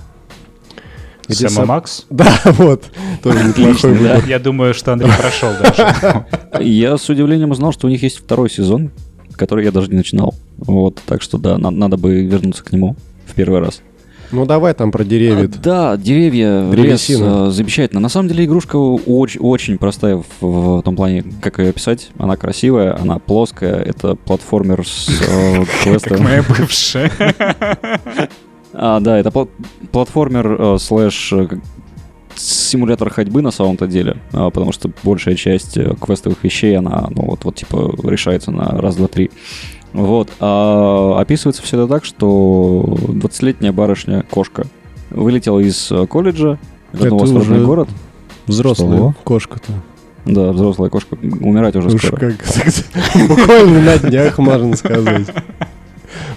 [1.26, 2.06] Где Сэма сам- Макс?
[2.10, 2.84] Да, вот.
[3.22, 4.24] Тоже неплохой выбор.
[4.26, 6.26] Я думаю, что Андрей прошел даже.
[6.60, 8.90] Я с удивлением узнал, что у них есть второй сезон,
[9.36, 10.34] который я даже не начинал.
[10.58, 13.80] Вот, так что да, на- надо бы вернуться к нему в первый раз.
[14.30, 15.44] Ну давай там про деревья.
[15.44, 17.46] А, да, деревья, лес, Древесина.
[17.48, 18.00] э, замечательно.
[18.00, 22.10] На самом деле игрушка очень, очень простая в, в том плане, как ее описать.
[22.18, 26.22] Она красивая, она плоская, это платформер с э, Как квестом.
[26.22, 27.10] моя бывшая.
[28.74, 29.48] А, да, это пла-
[29.92, 31.60] платформер э, слэш э, как-
[32.36, 37.44] симулятор ходьбы на самом-то деле, а, потому что большая часть квестовых вещей, она, ну, вот,
[37.44, 39.30] вот, типа, решается на раз, два, три.
[39.92, 40.30] Вот.
[40.40, 44.66] А описывается все это так, что 20-летняя барышня, кошка,
[45.10, 46.58] вылетела из э, колледжа,
[46.92, 47.88] вернулась в Это родной уже город.
[48.46, 49.14] Взрослая Что?
[49.24, 49.72] кошка-то.
[50.24, 52.20] Да, взрослая кошка, умирать уже Уж скоро.
[52.32, 55.26] как- Буквально на днях, можно сказать.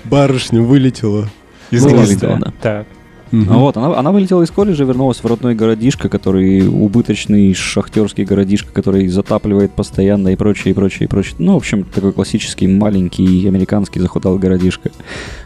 [0.06, 1.28] Барышня вылетела.
[1.72, 2.28] Из Ну, гнезда.
[2.28, 2.86] вылетела, да.
[3.32, 8.72] Ну Вот, она, она вылетела из колледжа, вернулась в родной городишко, который убыточный шахтерский городишко,
[8.74, 11.36] который затапливает постоянно и прочее, и прочее, и прочее.
[11.40, 14.92] Ну, в общем, такой классический маленький американский захудалый городишко.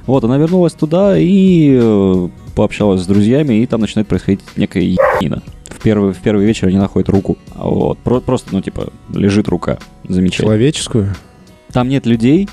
[0.07, 5.43] Вот, она вернулась туда и э, пообщалась с друзьями, и там начинает происходить некая ебанина.
[5.69, 7.37] В первый, в первый вечер они находят руку.
[7.55, 9.77] Вот, про- просто, ну, типа, лежит рука.
[10.07, 10.47] Замечательно.
[10.47, 11.15] Человеческую?
[11.71, 12.47] Там нет людей,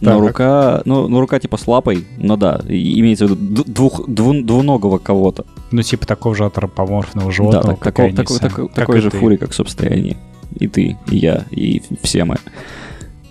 [0.00, 0.20] Но Так.
[0.28, 4.98] рука, ну, ну, рука типа с лапой, ну да, имеется в виду двух, дву- двуногого
[4.98, 5.46] кого-то.
[5.70, 9.10] Ну, типа такого же антропоморфного Да, животного, так- как такого- такой, такой- Как такой же
[9.10, 9.18] ты.
[9.18, 10.16] фури, как, собственно, и они.
[10.58, 12.36] И ты, и я, и все мы.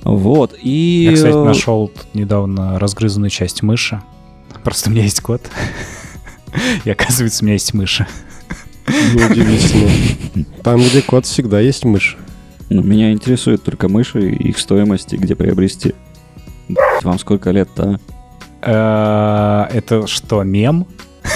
[0.04, 1.08] Вот, и...
[1.10, 4.02] Я, кстати, нашел тут недавно разгрызанную часть мыши.
[4.64, 5.42] Просто у меня есть кот.
[6.84, 8.06] И оказывается, у меня есть мыши.
[8.88, 10.46] Неудивительно.
[10.64, 12.18] Там, где кот, всегда есть мышь.
[12.70, 15.94] Ну, меня интересует только мыши, их стоимость и где приобрести.
[17.04, 18.00] Вам сколько лет-то?
[18.62, 19.68] а?
[19.72, 20.86] Э, Это что, мем?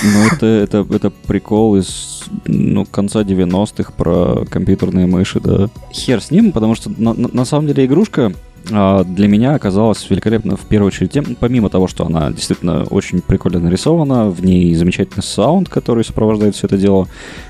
[0.04, 5.68] Ну, это, это, это прикол из ну, конца 90-х про компьютерные мыши, да.
[5.92, 8.32] Хер с ним, потому что на, на- на самом деле игрушка
[8.70, 13.60] для меня оказалась великолепна в первую очередь тем, помимо того, что она действительно очень прикольно
[13.60, 17.08] нарисована, в ней замечательный саунд, который сопровождает все это дело,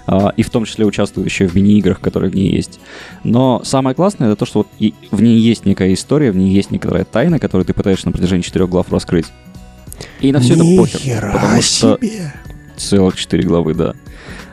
[0.08, 2.80] а, и в том числе участвует еще в мини-играх, которые в ней есть.
[3.24, 4.68] Но самое классное это то, что вот
[5.12, 8.44] в ней есть некая история, в ней есть некоторая тайна, которую ты пытаешься на протяжении
[8.44, 9.28] четырех глав раскрыть.
[10.22, 11.32] И на все это похер.
[11.34, 12.00] Потому что
[12.78, 13.94] целых 4 главы, да.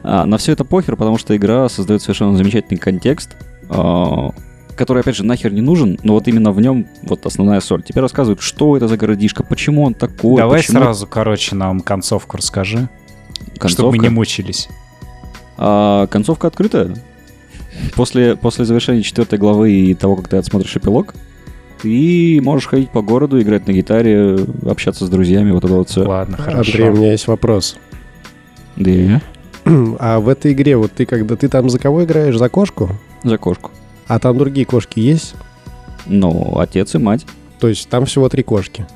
[0.02, 3.36] А, на все это похер, потому что игра создает совершенно замечательный контекст,
[3.68, 4.30] а,
[4.76, 7.82] который, опять же, нахер не нужен, но вот именно в нем вот основная соль.
[7.82, 12.36] Тебе рассказывают, что это за городишко, почему он такой, Давай почему сразу, короче, нам концовку
[12.36, 12.88] расскажи,
[13.54, 13.96] чтобы концовка.
[13.96, 14.68] мы не мучились.
[15.58, 16.94] А, концовка открытая.
[17.94, 21.14] После, после завершения четвертой главы и того, как ты отсмотришь эпилог,
[21.82, 26.02] ты можешь ходить по городу, играть на гитаре, общаться с друзьями, вот это вот все.
[26.06, 26.90] Ладно, Андрей, у хорошо.
[26.90, 27.76] меня есть вопрос.
[28.76, 29.20] Да,
[29.98, 32.36] А в этой игре, вот ты когда ты там за кого играешь?
[32.36, 32.90] За кошку?
[33.24, 33.70] за кошку.
[34.08, 35.34] А там другие кошки есть?
[36.06, 37.26] Ну, отец и мать.
[37.58, 38.86] То есть там всего три кошки.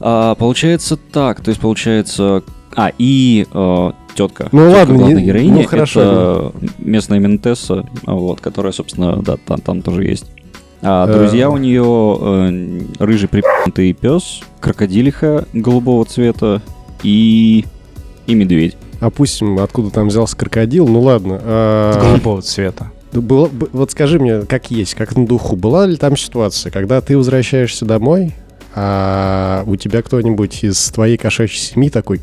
[0.00, 2.42] А, получается так, то есть получается...
[2.74, 4.48] А, и э, тетка.
[4.50, 5.50] Ну Тетка ладно, главной не- героини.
[5.60, 10.24] ну хорошо, Это местная Ментесса, вот, которая, собственно, да, там, там тоже есть.
[10.80, 11.12] А Э.
[11.12, 11.84] друзья у нее
[12.18, 16.62] э, рыжий припнутый пес, крокодилиха голубого цвета
[17.02, 17.66] и,
[18.26, 18.76] и медведь.
[19.00, 20.88] Опустим, откуда там взялся крокодил.
[20.88, 21.38] Ну ладно.
[21.42, 22.90] а, Голубого цвета.
[23.20, 25.56] Было- б- вот скажи мне, как есть, как на духу.
[25.56, 28.34] Была ли там ситуация, когда ты возвращаешься домой,
[28.74, 32.20] а у тебя кто-нибудь из твоей кошачьей семьи такой...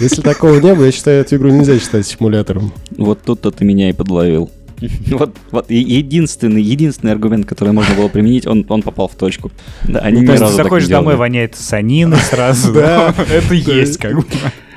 [0.00, 2.72] Если такого не было, я считаю, эту игру нельзя считать симулятором.
[2.96, 4.50] Вот тут-то ты меня и подловил.
[5.10, 9.50] Вот, вот единственный, единственный аргумент, который можно было применить, он, он попал в точку.
[9.86, 12.72] Да, они ни То есть разу ты так не заходишь домой, воняет санина сразу.
[12.72, 13.14] Да.
[13.30, 14.24] Это есть как бы.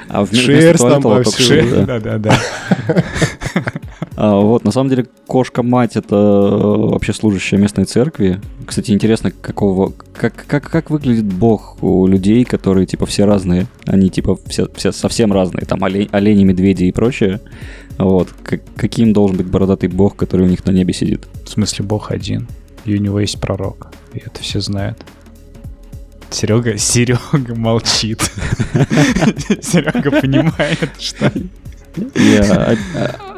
[0.09, 1.47] А вместо Шерсть там туалета повсюду.
[1.47, 1.99] шерсти, да.
[1.99, 2.39] Да-да-да.
[4.19, 8.41] А, вот, на самом деле, кошка-мать— это э, вообще служащая местной церкви.
[8.65, 9.93] Кстати, интересно, какого...
[10.13, 13.67] Как, как, как выглядит бог у людей, которые, типа, все разные?
[13.85, 15.65] Они, типа, все, все совсем разные.
[15.67, 17.41] Там олень- олени, медведи и прочее.
[17.97, 18.29] Вот.
[18.43, 21.27] Как- каким должен быть бородатый бог, который у них на небе сидит?
[21.45, 22.47] В смысле, Бог один.
[22.85, 23.87] И у него есть пророк.
[24.13, 24.97] И это все знают.
[26.29, 28.21] Серега, Серега молчит.
[29.61, 31.31] Серега понимает, что...
[32.15, 32.77] Я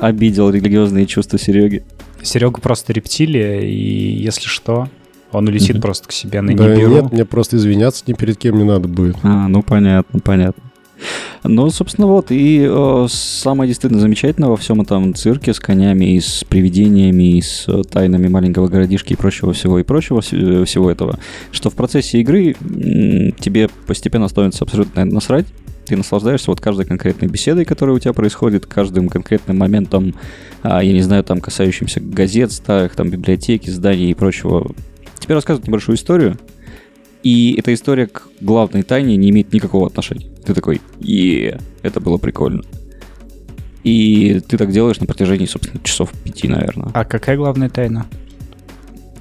[0.02, 1.84] обидел религиозные чувства Сереги.
[2.22, 4.90] Серега просто рептилия, и если что,
[5.32, 6.92] он улетит просто к себе на Да Нибиру.
[6.92, 9.16] нет, мне просто извиняться ни перед кем не надо будет.
[9.24, 10.62] А, ну понятно, понятно.
[11.44, 16.20] Ну, собственно, вот, и э, самое действительно замечательное во всем этом цирке с конями и
[16.20, 20.92] с привидениями, и с э, тайнами маленького городишки и прочего всего и прочего э, всего
[20.92, 21.20] этого,
[21.52, 22.56] что в процессе игры
[23.40, 25.46] тебе постепенно становится абсолютно насрать,
[25.90, 30.14] ты наслаждаешься вот каждой конкретной беседой, которая у тебя происходит, каждым конкретным моментом,
[30.62, 34.72] а, я не знаю, там, касающимся газет старых, там, библиотеки, зданий и прочего.
[35.20, 36.38] Тебе рассказывают небольшую историю,
[37.24, 40.28] и эта история к главной тайне не имеет никакого отношения.
[40.50, 42.64] Ты такой, е это было прикольно.
[43.84, 46.90] И ты так делаешь на протяжении, собственно, часов пяти, наверное.
[46.96, 48.08] А какая главная тайна?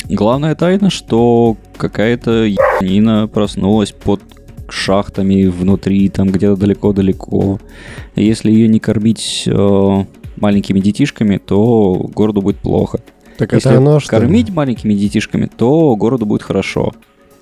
[0.09, 4.23] Главная тайна, что какая-то ебанина проснулась под
[4.71, 7.61] шахтами внутри, там где-то далеко-далеко.
[8.17, 10.05] Если ее не кормить э,
[10.37, 13.01] маленькими детишками, то городу будет плохо.
[13.37, 14.23] Так Если это оно, что ли?
[14.23, 16.95] кормить маленькими детишками, то городу будет хорошо.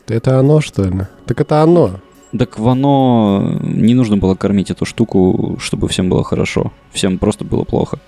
[0.09, 1.03] Это оно, что ли?
[1.25, 2.01] Так это оно.
[2.39, 6.73] Так Вано не нужно было кормить эту штуку, чтобы всем было хорошо.
[6.93, 7.99] Всем просто было плохо.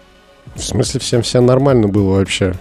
[0.54, 2.54] В смысле, всем все нормально было вообще.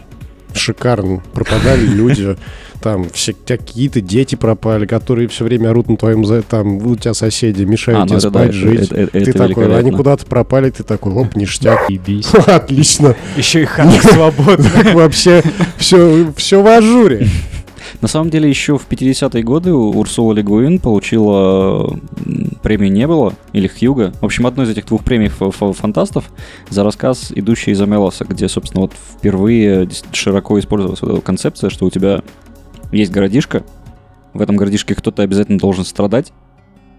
[0.54, 1.22] Шикарно.
[1.34, 2.36] Пропадали люди.
[2.82, 6.24] Там все какие-то дети пропали, которые все время орут на твоем...
[6.26, 8.92] за- Там у тебя соседи мешают А, тебе это да, спать, это- жить.
[8.92, 11.90] это- это ты такой, они куда-то пропали, ты такой, оп, ништяк.
[11.90, 12.28] Ебись.
[12.48, 13.16] Отлично.
[13.36, 14.94] Еще и ханг свободный.
[14.94, 15.44] Вообще
[15.78, 17.28] все, все в ажуре.
[18.02, 22.00] На самом деле, еще в 50-е годы Урсула Легуин получила
[22.62, 24.14] премии не было, или Хьюга.
[24.22, 26.32] В общем, одной из этих двух премий фантастов
[26.70, 31.86] за рассказ «Идущий из Амелоса», где, собственно, вот впервые широко использовалась вот эта концепция, что
[31.86, 32.22] у тебя
[32.92, 33.64] есть городишко,
[34.34, 36.32] в этом городишке кто-то обязательно должен страдать.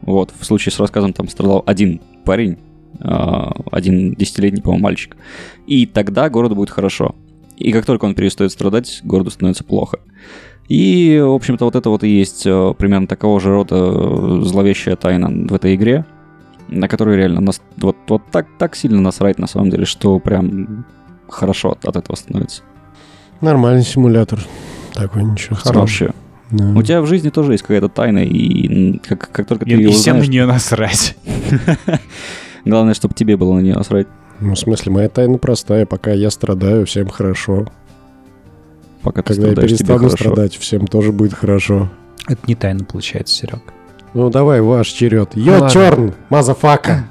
[0.03, 2.59] Вот, в случае с рассказом там страдал один парень,
[3.01, 5.17] а, один десятилетний, по-моему, мальчик.
[5.67, 7.15] И тогда городу будет хорошо.
[7.57, 9.99] И как только он перестает страдать, городу становится плохо.
[10.69, 14.97] И, в общем-то, вот это вот и есть э, примерно такого же рода э, зловещая
[14.97, 16.05] тайна в этой игре,
[16.69, 20.85] на которую реально нас, вот, вот так, так сильно насрать на самом деле, что прям
[21.27, 22.63] хорошо от, от этого становится.
[23.41, 24.41] Нормальный симулятор.
[24.93, 25.57] Такой ничего.
[25.57, 26.11] Хороший.
[26.51, 26.73] Да.
[26.75, 29.91] У тебя в жизни тоже есть какая-то тайна, и как, как только ты и, ее
[29.91, 30.27] и всем узнаешь...
[30.27, 31.17] на нее насрать.
[32.65, 34.07] Главное, чтобы тебе было на нее насрать.
[34.41, 35.87] Ну, в смысле, моя тайна простая.
[35.87, 37.67] Пока я страдаю, всем хорошо.
[39.09, 40.17] Пока ты Когда я страдаешь, тебе перестану хорошо.
[40.19, 41.89] страдать, всем тоже будет хорошо.
[42.27, 43.63] Это не тайна получается, Серег.
[44.13, 45.31] Ну, давай, ваш черед.
[45.35, 45.71] Ну, Your, ладно.
[45.71, 47.09] turn, motherfucka.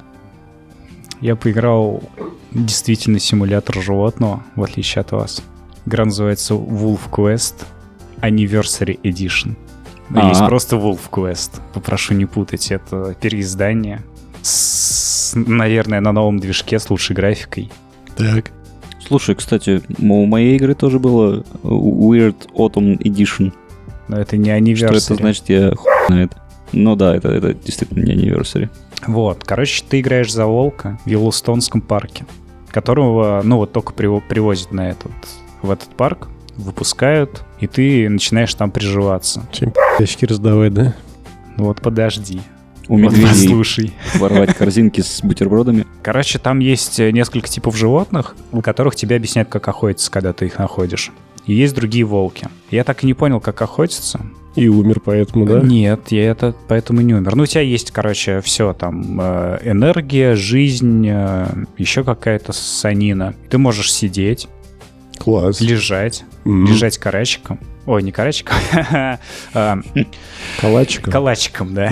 [1.21, 2.03] Я поиграл
[2.51, 5.41] действительно симулятор животного, в отличие от вас.
[5.87, 7.65] Игра называется Wolf Quest
[8.21, 9.55] Anniversary Edition.
[10.13, 10.29] А.
[10.29, 11.61] Есть просто Wolf Quest.
[11.73, 14.03] Попрошу не путать, это переиздание.
[14.43, 17.71] С, наверное, на новом движке с лучшей графикой.
[18.15, 18.51] Так.
[19.07, 23.53] Слушай, кстати, у моей игры тоже было Weird Autumn Edition.
[24.07, 24.97] Но это не Что Anniversary.
[25.05, 26.31] это значит, я хуй знает.
[26.73, 28.69] Ну да, это, это действительно не Anniversary.
[29.05, 32.25] Вот, короче, ты играешь за волка в Йеллоустонском парке,
[32.69, 35.11] которого, ну, вот только приво- привозят на этот,
[35.61, 39.47] в этот парк, выпускают, и ты начинаешь там приживаться.
[39.51, 40.95] Чем ящики раздавать, да?
[41.55, 42.41] Вот подожди.
[42.87, 43.93] У Вот медведей послушай.
[44.15, 45.85] воровать корзинки с бутербродами.
[46.01, 50.45] Короче, там есть э, несколько типов животных, у которых тебе объясняют, как охотиться, когда ты
[50.45, 51.11] их находишь.
[51.45, 52.47] И есть другие волки.
[52.71, 54.19] Я так и не понял, как охотиться.
[54.55, 55.59] И умер поэтому, да?
[55.61, 57.35] Нет, я это поэтому не умер.
[57.35, 59.19] Ну, у тебя есть, короче, все там.
[59.21, 61.45] э, энергия, жизнь, э,
[61.77, 63.35] еще какая-то санина.
[63.49, 64.47] Ты можешь сидеть,
[65.19, 65.61] Класс.
[65.61, 66.65] лежать, М.
[66.65, 67.59] лежать карачиком.
[67.87, 68.57] Ой, не карачиком,
[69.53, 69.79] а,
[70.59, 71.11] Калачиком.
[71.11, 71.91] калачиком, да.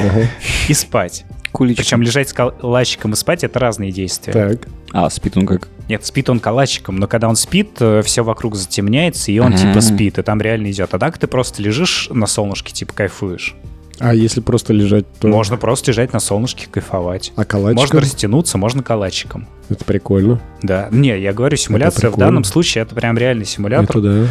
[0.68, 1.26] И спать.
[1.52, 1.82] Кулички.
[1.82, 4.34] Причем лежать с калачиком и спать— это разные действия.
[4.34, 4.68] Так.
[4.92, 5.70] А, спит он как?
[5.88, 9.58] Нет, спит он калачиком, но когда он спит, все вокруг затемняется, и он Ага.
[9.58, 10.94] типа спит, и там реально идет.
[10.94, 13.56] А так ты просто лежишь на солнышке, типа кайфуешь.
[14.00, 15.30] А если просто лежать, то...
[15.30, 17.32] Можно просто лежать на солнышке, кайфовать.
[17.38, 17.82] А калачиком?
[17.82, 19.48] Можно растянуться, можно калачиком.
[19.70, 20.42] Это прикольно.
[20.62, 20.90] Да.
[20.92, 23.98] Не, я говорю, симуляция в данном случае это прям реальный симулятор.
[23.98, 24.28] Это да.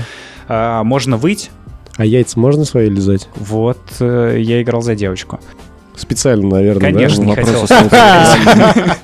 [0.48, 1.50] А, можно выйти.
[1.96, 3.28] А яйца можно свои лизать?
[3.36, 5.38] Вот э, я играл за девочку.
[5.96, 7.88] Специально, наверное, Конечно, не Вопрос хотел.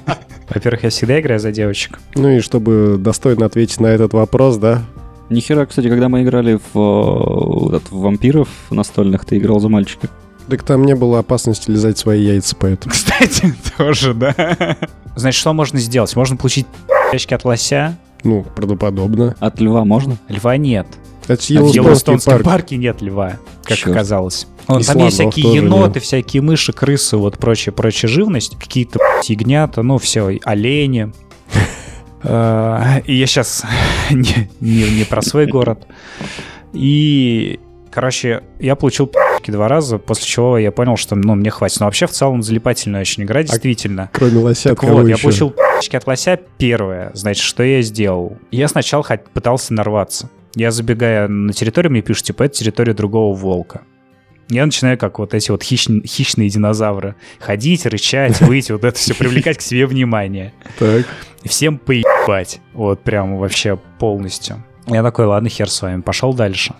[0.52, 2.00] Во-первых, я всегда играю за девочек.
[2.14, 2.20] да?
[2.20, 4.82] Ну и чтобы достойно ответить на этот вопрос, да?
[5.28, 10.08] Нихера, кстати, когда мы играли в, э, в вампиров настольных, ты играл за мальчика.
[10.48, 12.92] Так там не было опасности лизать свои яйца, поэтому...
[12.92, 14.76] Кстати, тоже, да.
[15.14, 16.16] Значит, что можно сделать?
[16.16, 16.66] Можно получить
[17.12, 17.96] очки от лося.
[18.24, 19.36] Ну, правдоподобно.
[19.38, 20.18] От льва можно?
[20.28, 20.88] Льва нет.
[21.28, 22.44] Это же А в Йеллоустонский Йеллоустонском парк.
[22.44, 23.92] парке нет льва, как Чёрт.
[23.96, 24.46] оказалось.
[24.66, 26.02] Вон, И там есть всякие еноты, нет.
[26.02, 28.56] всякие мыши, крысы, вот прочая, прочая живность.
[28.58, 31.12] Какие-то ягнята, ну все, олени.
[32.22, 33.64] Э, И я сейчас
[34.10, 35.86] не, не- не про свой город.
[36.72, 37.58] И,
[37.90, 41.80] короче, я получил пи***ки два раза, после чего я понял, что ну, мне хватит.
[41.80, 44.10] Но вообще в целом залипательная очень игра, действительно.
[44.12, 47.10] Кроме лося, Так вот, я получил пи***чки от лося первое.
[47.14, 48.36] Значит, что я сделал?
[48.50, 50.28] Я сначала хот- пытался нарваться.
[50.54, 53.82] Я забегая на территорию, мне пишут, типа, это территория другого волка.
[54.48, 59.14] Я начинаю, как вот эти вот хищн- хищные динозавры, ходить, рычать, выйти, вот это все,
[59.14, 60.52] привлекать к себе внимание.
[60.78, 61.06] Так.
[61.44, 62.60] Всем поебать.
[62.72, 64.64] Вот прям вообще полностью.
[64.86, 66.74] Я такой, ладно, хер с вами, пошел дальше.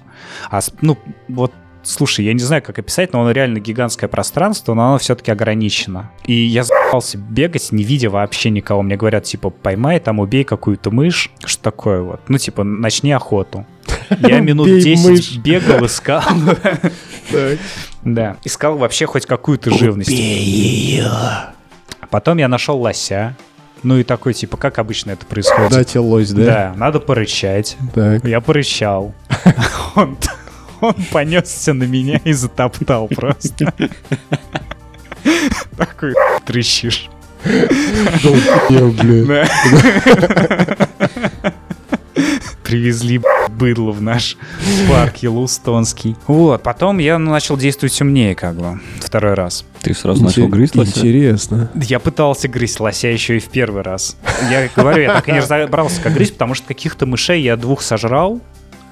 [0.50, 1.52] А, ну, вот,
[1.82, 6.10] слушай, я не знаю, как описать, но оно реально гигантское пространство, но оно все-таки ограничено.
[6.24, 8.82] И я заебался бегать, не видя вообще никого.
[8.82, 12.20] Мне говорят, типа, поймай там, убей какую-то мышь, что такое вот.
[12.28, 13.66] Ну, типа, начни охоту.
[14.20, 15.36] Я минут Убей 10 мышь.
[15.38, 16.22] бегал, искал.
[18.02, 20.10] Да, искал вообще хоть какую-то живность.
[22.10, 23.36] Потом я нашел лося.
[23.82, 25.70] Ну и такой, типа, как обычно это происходит?
[25.70, 26.44] Дайте лось, да?
[26.44, 27.76] Да, надо порычать.
[27.94, 28.24] Так.
[28.24, 29.14] Я порычал.
[29.94, 30.18] Он,
[30.80, 33.72] он понесся на меня и затоптал просто.
[35.76, 36.14] Такой
[36.46, 37.08] трещишь.
[42.64, 44.36] Привезли быдло в наш
[44.88, 46.16] парк Йеллоустонский.
[46.26, 49.64] Вот, потом я начал действовать умнее, как бы, второй раз.
[49.80, 50.98] Ты сразу начал грызть лося?
[50.98, 51.70] Интересно.
[51.74, 54.16] Я пытался грызть лося еще и в первый раз.
[54.50, 57.82] Я говорю, я так и не разобрался, как грызть, потому что каких-то мышей я двух
[57.82, 58.40] сожрал,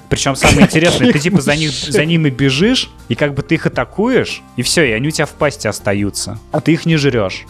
[0.08, 3.66] Причем самое интересное, ты типа за, них, за ними бежишь, и как бы ты их
[3.66, 6.38] атакуешь, и все, и они у тебя в пасти остаются.
[6.52, 7.44] А ты их не жрешь.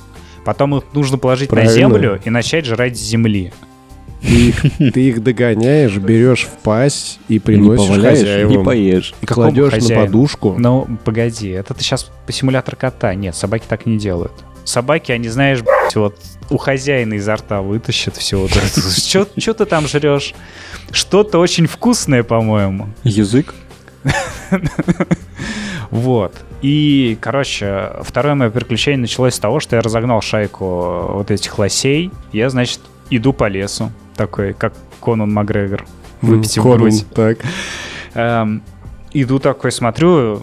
[0.45, 1.73] Потом их нужно положить Правильно.
[1.73, 3.53] на землю и начать жрать с земли.
[4.21, 8.65] Ты их, ты их догоняешь, берешь в пасть и Не приносишь не хозяевам.
[8.65, 9.15] поешь.
[9.21, 10.55] И кладешь на подушку.
[10.59, 13.15] Ну, погоди, это ты сейчас по симулятор кота.
[13.15, 14.33] Нет, собаки так не делают.
[14.69, 18.81] Собаки, они, знаешь, блядь, вот у хозяина изо рта вытащат все вот это.
[19.41, 20.35] Что ты там жрешь?
[20.91, 22.89] Что-то очень вкусное, по-моему.
[23.03, 23.55] Язык?
[25.91, 26.35] Вот.
[26.61, 32.11] И, короче, второе мое приключение началось с того, что я разогнал шайку вот этих лосей.
[32.31, 35.87] Я, значит, иду по лесу, такой, как Конан Макгрегор,
[36.21, 37.07] выпитив Конан, грудь.
[37.15, 37.39] Так.
[38.13, 38.63] Эм,
[39.15, 40.43] иду такой, смотрю,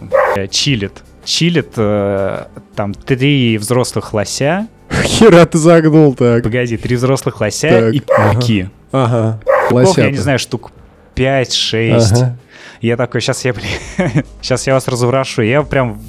[0.50, 1.04] чилит.
[1.26, 4.68] Чилит э, там три взрослых лося.
[5.04, 6.42] Хера ты загнул так.
[6.44, 8.32] Погоди, три взрослых лося Так, и ага.
[8.32, 8.70] пауки.
[8.92, 9.40] Ага.
[9.70, 10.70] Пауков, я не знаю, штук
[11.16, 11.94] 5-6.
[11.96, 12.38] Ага.
[12.80, 13.66] Я такой, сейчас я, блин,
[14.40, 15.42] сейчас я вас разурашу.
[15.42, 16.00] Я прям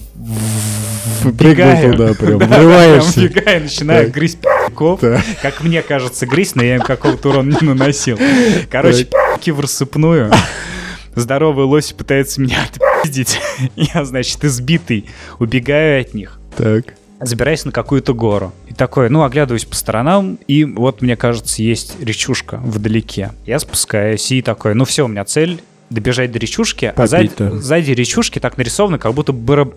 [1.24, 1.93] вбегаю.
[1.93, 3.20] туда прям, врываешься.
[3.22, 4.13] вбегаю, начинаю Так.
[4.13, 4.99] грызть пи***ков.
[5.41, 8.20] Как мне кажется, грызть, но я им какого-то урона не наносил.
[8.70, 10.32] Короче, пи***ки в рассыпную.
[11.15, 12.59] Здоровый лось пытается меня
[13.00, 13.39] отпиздить.
[13.76, 15.06] Я, значит, избитый,
[15.39, 16.39] убегаю от них.
[16.56, 16.95] Так.
[17.20, 18.54] забираюсь на какую-то гору.
[18.68, 23.32] И такой, ну, оглядываюсь по сторонам, и вот, мне кажется, есть речушка вдалеке.
[23.45, 27.60] Я спускаюсь и такой, ну все, у меня цель добежать до речушки, а сзади, Попить-то.
[27.60, 29.34] сзади речушки так нарисовано, как будто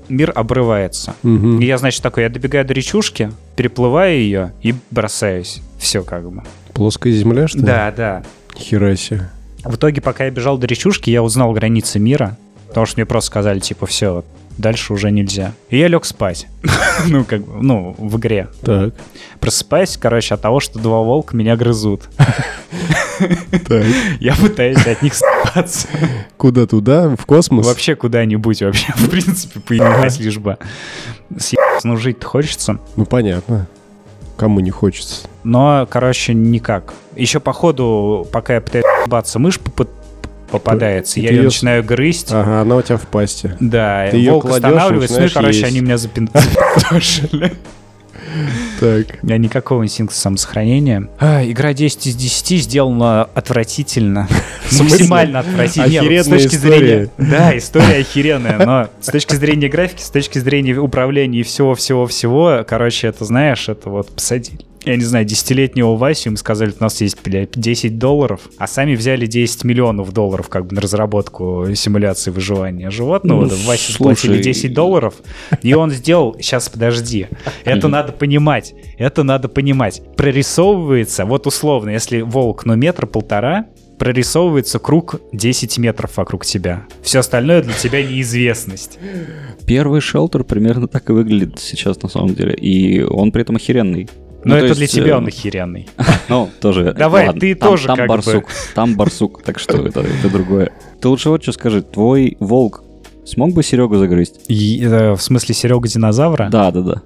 [0.09, 1.15] мир обрывается.
[1.23, 1.61] Мгм.
[1.61, 5.61] И я, значит, такой, я добегаю до речушки, переплываю ее и бросаюсь.
[5.79, 6.43] Все как бы.
[6.75, 7.65] Плоская земля, что ли?
[7.65, 8.23] Да, да.
[8.57, 9.31] Хера себе.
[9.63, 12.37] В итоге, пока я бежал до речушки, я узнал границы мира,
[12.71, 14.25] потому что мне просто сказали, типа, все,
[14.57, 15.53] дальше уже нельзя.
[15.69, 16.47] И я лег спать.
[17.07, 18.49] ну, как бы, ну, в игре.
[18.63, 18.95] Так.
[19.41, 22.09] Просыпаюсь, короче, от того, что два волка меня грызут.
[23.69, 23.85] Так.
[24.19, 25.89] Я пытаюсь от них спаться.
[26.39, 27.15] Куда туда?
[27.17, 27.67] В космос?
[27.67, 30.57] Вообще куда-нибудь вообще, в принципе, поебать лишь бы.
[31.37, 32.79] Съебаться, ну жить-то хочется.
[32.97, 33.67] Ну понятно.
[34.39, 35.29] Кому не хочется.
[35.45, 36.95] Но, короче, никак.
[37.15, 39.87] Еще по ходу, пока я пытаюсь ебаться, мышь попа-
[40.51, 42.31] попадается, Ты я ее начинаю грызть.
[42.33, 43.57] Ага, она у тебя в пасти.
[43.61, 45.69] Да, Ты волк кладёшь и останавливается, ну и, короче, есть.
[45.69, 47.53] они меня запин- запинтошили.
[48.79, 49.23] Так.
[49.23, 51.09] Меня никакого инстинкта самосохранения.
[51.19, 54.29] А, игра 10 из 10 сделана отвратительно.
[54.79, 55.87] Максимально отвратительно.
[55.87, 57.09] Не, вот Охеренная с точки зрения...
[57.19, 63.09] Да, история охеренная, но с точки зрения графики, с точки зрения управления и всего-всего-всего, короче,
[63.09, 64.61] это, знаешь, это вот посадили.
[64.85, 68.95] Я не знаю, десятилетнего Васю им сказали, у нас есть, бля, 10 долларов, а сами
[68.95, 73.43] взяли 10 миллионов долларов как бы на разработку симуляции выживания животного.
[73.43, 75.15] Ну, Да, Васе заплатили 10 долларов,
[75.63, 76.35] и он сделал...
[76.41, 77.27] Сейчас, подожди.
[77.65, 78.75] Это надо понимать.
[78.97, 80.01] Это надо понимать.
[80.17, 83.67] Прорисовывается, вот условно, если волк, ну, метр-полтора,
[83.99, 86.87] прорисовывается круг 10 метров вокруг тебя.
[87.03, 88.99] Все остальное для тебя неизвестность.
[89.67, 92.55] Первый шелтер примерно так и выглядит сейчас на самом деле.
[92.55, 94.09] И он при этом охеренный.
[94.45, 95.89] Но Ну, то это для есть, тебя э, он охеренный.
[96.29, 96.95] Ну, тоже.
[96.97, 98.15] Давай, ладно, ты там- тоже Там как бы.
[98.15, 98.45] барсук.
[98.75, 100.73] Там барсук, так что это, это другое.
[101.01, 101.83] Ты лучше вот что скажи.
[101.83, 102.83] Твой волк
[103.27, 104.41] смог бы Серегу загрызть?
[104.49, 106.49] И, э, в смысле Серега динозавра?
[106.51, 107.03] Да, да, да.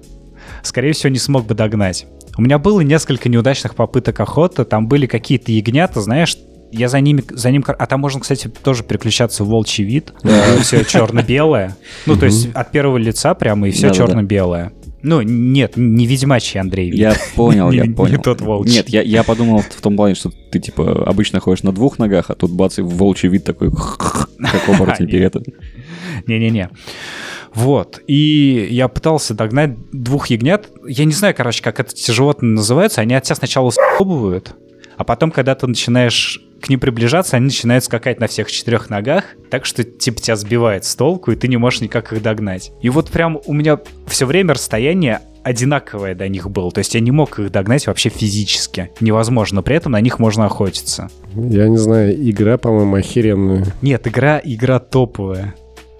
[0.63, 2.05] скорее всего, не смог бы догнать.
[2.37, 6.37] У меня было несколько неудачных попыток охоты, там были какие-то ягнята, знаешь,
[6.71, 10.13] я за ними, за ним, а там можно, кстати, тоже переключаться в волчий вид,
[10.61, 14.71] все черно-белое, ну то есть от первого лица прямо и все черно-белое.
[15.07, 16.89] Ну нет, не ведьмачий Андрей.
[16.89, 16.99] вид.
[16.99, 18.19] Я понял, я Не- не понял.
[18.19, 18.73] тот волчий.
[18.73, 22.31] Нет, я, я подумал в том плане, что ты, типа, обычно ходишь на двух ногах,
[22.31, 23.69] а тут бац, и волчий вид такой,
[24.39, 25.35] как оборотень перед.
[26.25, 26.69] Не-не-не.
[27.53, 28.01] Вот.
[28.07, 30.69] И я пытался догнать двух ягнят.
[30.87, 33.01] Я не знаю, короче, как эти животные называются.
[33.01, 34.55] Они от тебя сначала съебывают,
[34.97, 39.25] а потом, когда ты начинаешь к ним приближаться, они начинают скакать на всех четырех ногах,
[39.49, 42.71] так что типа тебя сбивает с толку, и ты не можешь никак их догнать.
[42.81, 46.71] И вот прям у меня все время расстояние одинаковое до них было.
[46.71, 48.89] То есть я не мог их догнать вообще физически.
[48.99, 49.57] Невозможно.
[49.57, 51.09] Но при этом на них можно охотиться.
[51.35, 53.63] Я не знаю, игра, по-моему, охеренная.
[53.83, 55.53] Нет, игра, игра топовая.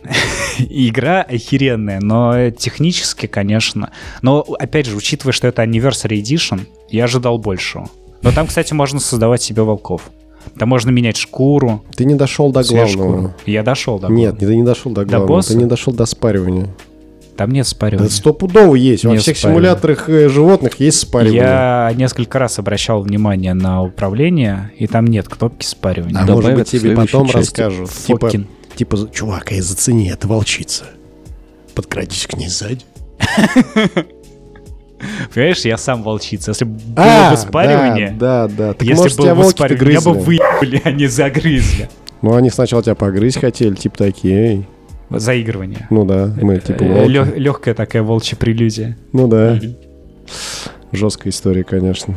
[0.58, 3.92] Игра охеренная, но технически, конечно.
[4.22, 7.90] Но, опять же, учитывая, что это Anniversary Edition, я ожидал большего.
[8.22, 10.10] Но там, кстати, можно создавать себе волков.
[10.58, 11.84] Там можно менять шкуру.
[11.96, 13.36] Ты не дошел до главного.
[13.46, 14.48] Я дошел до Нет, главного.
[14.52, 15.28] ты не дошел до главного.
[15.28, 15.54] босса?
[15.54, 16.68] Ты не дошел до спаривания.
[17.36, 18.10] Там нет Да спаривания.
[18.10, 19.04] стопудово есть.
[19.04, 19.72] Во Не всех спаривание.
[19.72, 21.42] симуляторах э, животных есть спаривание.
[21.42, 26.16] Я несколько раз обращал внимание на управление, и там нет кнопки спаривания.
[26.18, 27.38] А может Добавят быть в тебе потом части.
[27.38, 27.90] расскажут.
[27.90, 28.48] Типа, Фокин.
[28.76, 30.86] типа, чувак, эй, зацени, это волчица.
[31.74, 32.82] Подкрадись к ней сзади.
[35.34, 36.52] Понимаешь, я сам волчица.
[36.52, 38.86] Если бы было А, бы спаривание, Да, да, да.
[38.86, 41.90] Если было бы спаривание, меня бы выебали, а не загрызли.
[42.22, 44.66] Ну, они сначала тебя погрызть хотели, типа такие.
[45.10, 45.88] Заигрывание.
[45.90, 47.38] Ну да, мы типа волки.
[47.38, 48.98] Легкая такая волчья прелюдия.
[49.14, 49.60] Ну да.
[50.92, 52.16] Жесткая история, конечно.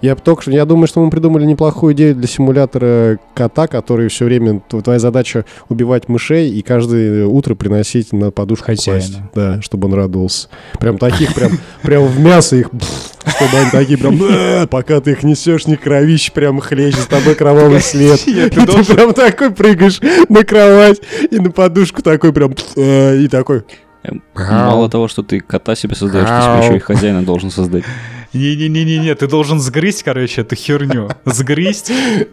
[0.00, 4.24] Я только что, я думаю, что мы придумали неплохую идею для симулятора кота, который все
[4.24, 9.00] время, твоя задача убивать мышей и каждое утро приносить на подушку Хозяина.
[9.00, 9.18] класть.
[9.34, 10.48] Да, чтобы он радовался.
[10.78, 12.70] Прям таких, прям, прям в мясо их,
[13.26, 17.34] чтобы они такие прям, «Да», пока ты их несешь, не кровище, прям хлещет с тобой
[17.34, 18.20] кровавый след.
[18.20, 18.50] Ты
[18.94, 23.64] прям такой прыгаешь на кровать и на подушку такой прям, «А», и такой,
[24.34, 27.84] Мало того, что ты кота себе создаешь, ты себе еще и хозяина должен создать.
[28.32, 31.10] Не-не-не-не, ты должен сгрызть, короче, эту херню.
[31.24, 31.90] Сгрызть,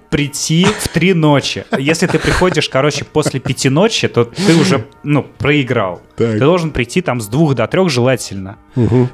[0.10, 1.66] прийти в три ночи.
[1.78, 6.02] Если ты приходишь, короче, после пяти ночи, то ты уже, ну, проиграл.
[6.16, 6.34] Так.
[6.34, 8.58] Ты должен прийти там с двух до трех желательно.
[8.76, 9.10] «Мгм».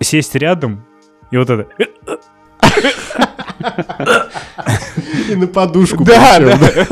[0.00, 0.84] Сесть рядом
[1.30, 1.66] и вот это.
[5.28, 6.04] И на подушку.
[6.04, 6.88] Да, причем,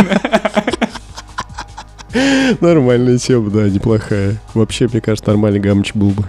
[2.60, 4.36] Нормальная тема, да, неплохая.
[4.54, 6.24] Вообще, мне кажется, нормальный гамч был бы.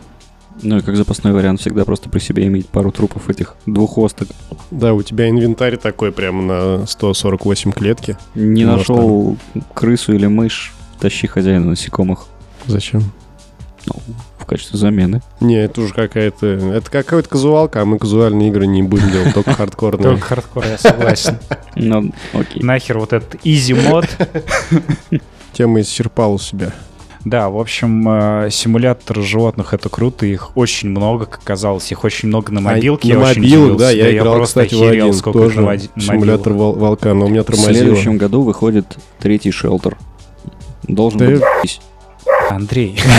[0.64, 4.30] Ну и как запасной вариант всегда просто при себе иметь пару трупов этих двуххвосток.
[4.72, 6.41] Да, у тебя инвентарь такой прямо
[6.80, 8.18] на 148 клетки.
[8.34, 9.38] Не Ну, нашел
[9.74, 12.28] крысу или мышь, тащи хозяина насекомых
[12.66, 13.03] Зачем?
[14.38, 15.22] в качестве замены.
[15.39, 16.47] Не, это уже какая-то...
[16.47, 20.03] Это какая-то казуалка, а мы казуальные игры не будем делать, только хардкорные.
[20.03, 21.38] Только хардкор, я согласен.
[21.76, 22.61] Ну, окей.
[22.61, 24.06] Нахер вот этот easy mode.
[25.53, 26.74] Тема исчерпала себя.
[27.26, 28.06] Да, в общем,
[28.46, 33.14] э, симулятор животных это круто, их очень много, как казалось, их очень много на мобилке.
[33.14, 35.62] А, на я мобилах, да, я играл, просто кстати, в охерел, один сколько тоже.
[35.62, 37.74] на Симулятор вол- волка, но у меня В тормозило.
[37.74, 39.98] следующем году выходит третий Shelter.
[40.84, 41.42] Должен Да быть
[42.26, 42.56] я-.
[42.56, 43.00] Андрей.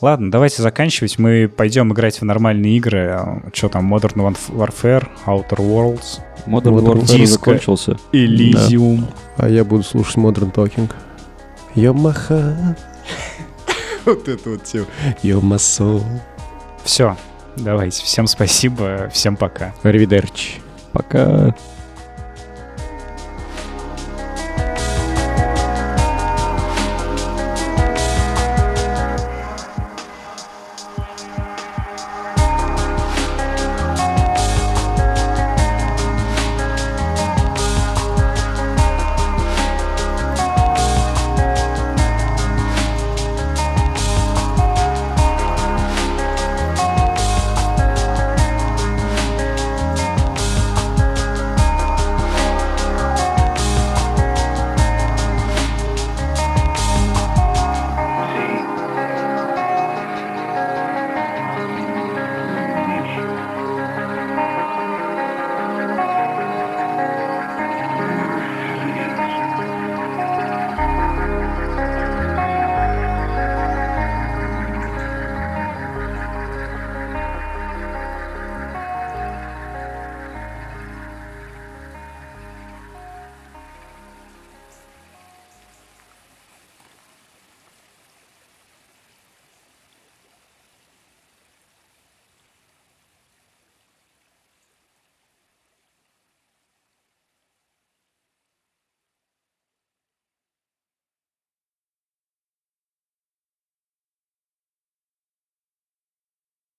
[0.00, 1.18] Ладно, давайте заканчивать.
[1.18, 3.42] Мы пойдем играть в нормальные игры.
[3.52, 7.26] Что там, Modern Warf- Warfare, Outer Worlds, Modern Вот Warfare диско.
[7.34, 7.96] закончился.
[8.12, 9.04] Elysium.
[9.36, 10.90] А я буду слушать Modern Talking.
[11.74, 12.76] Йомаха.
[14.06, 14.86] Вот это вот тема.
[15.22, 16.00] Йомасо.
[16.84, 17.16] Все,
[17.56, 18.02] давайте.
[18.02, 19.74] Всем спасибо, всем пока.
[19.82, 20.54] Аривидерчи.
[20.92, 21.54] Пока.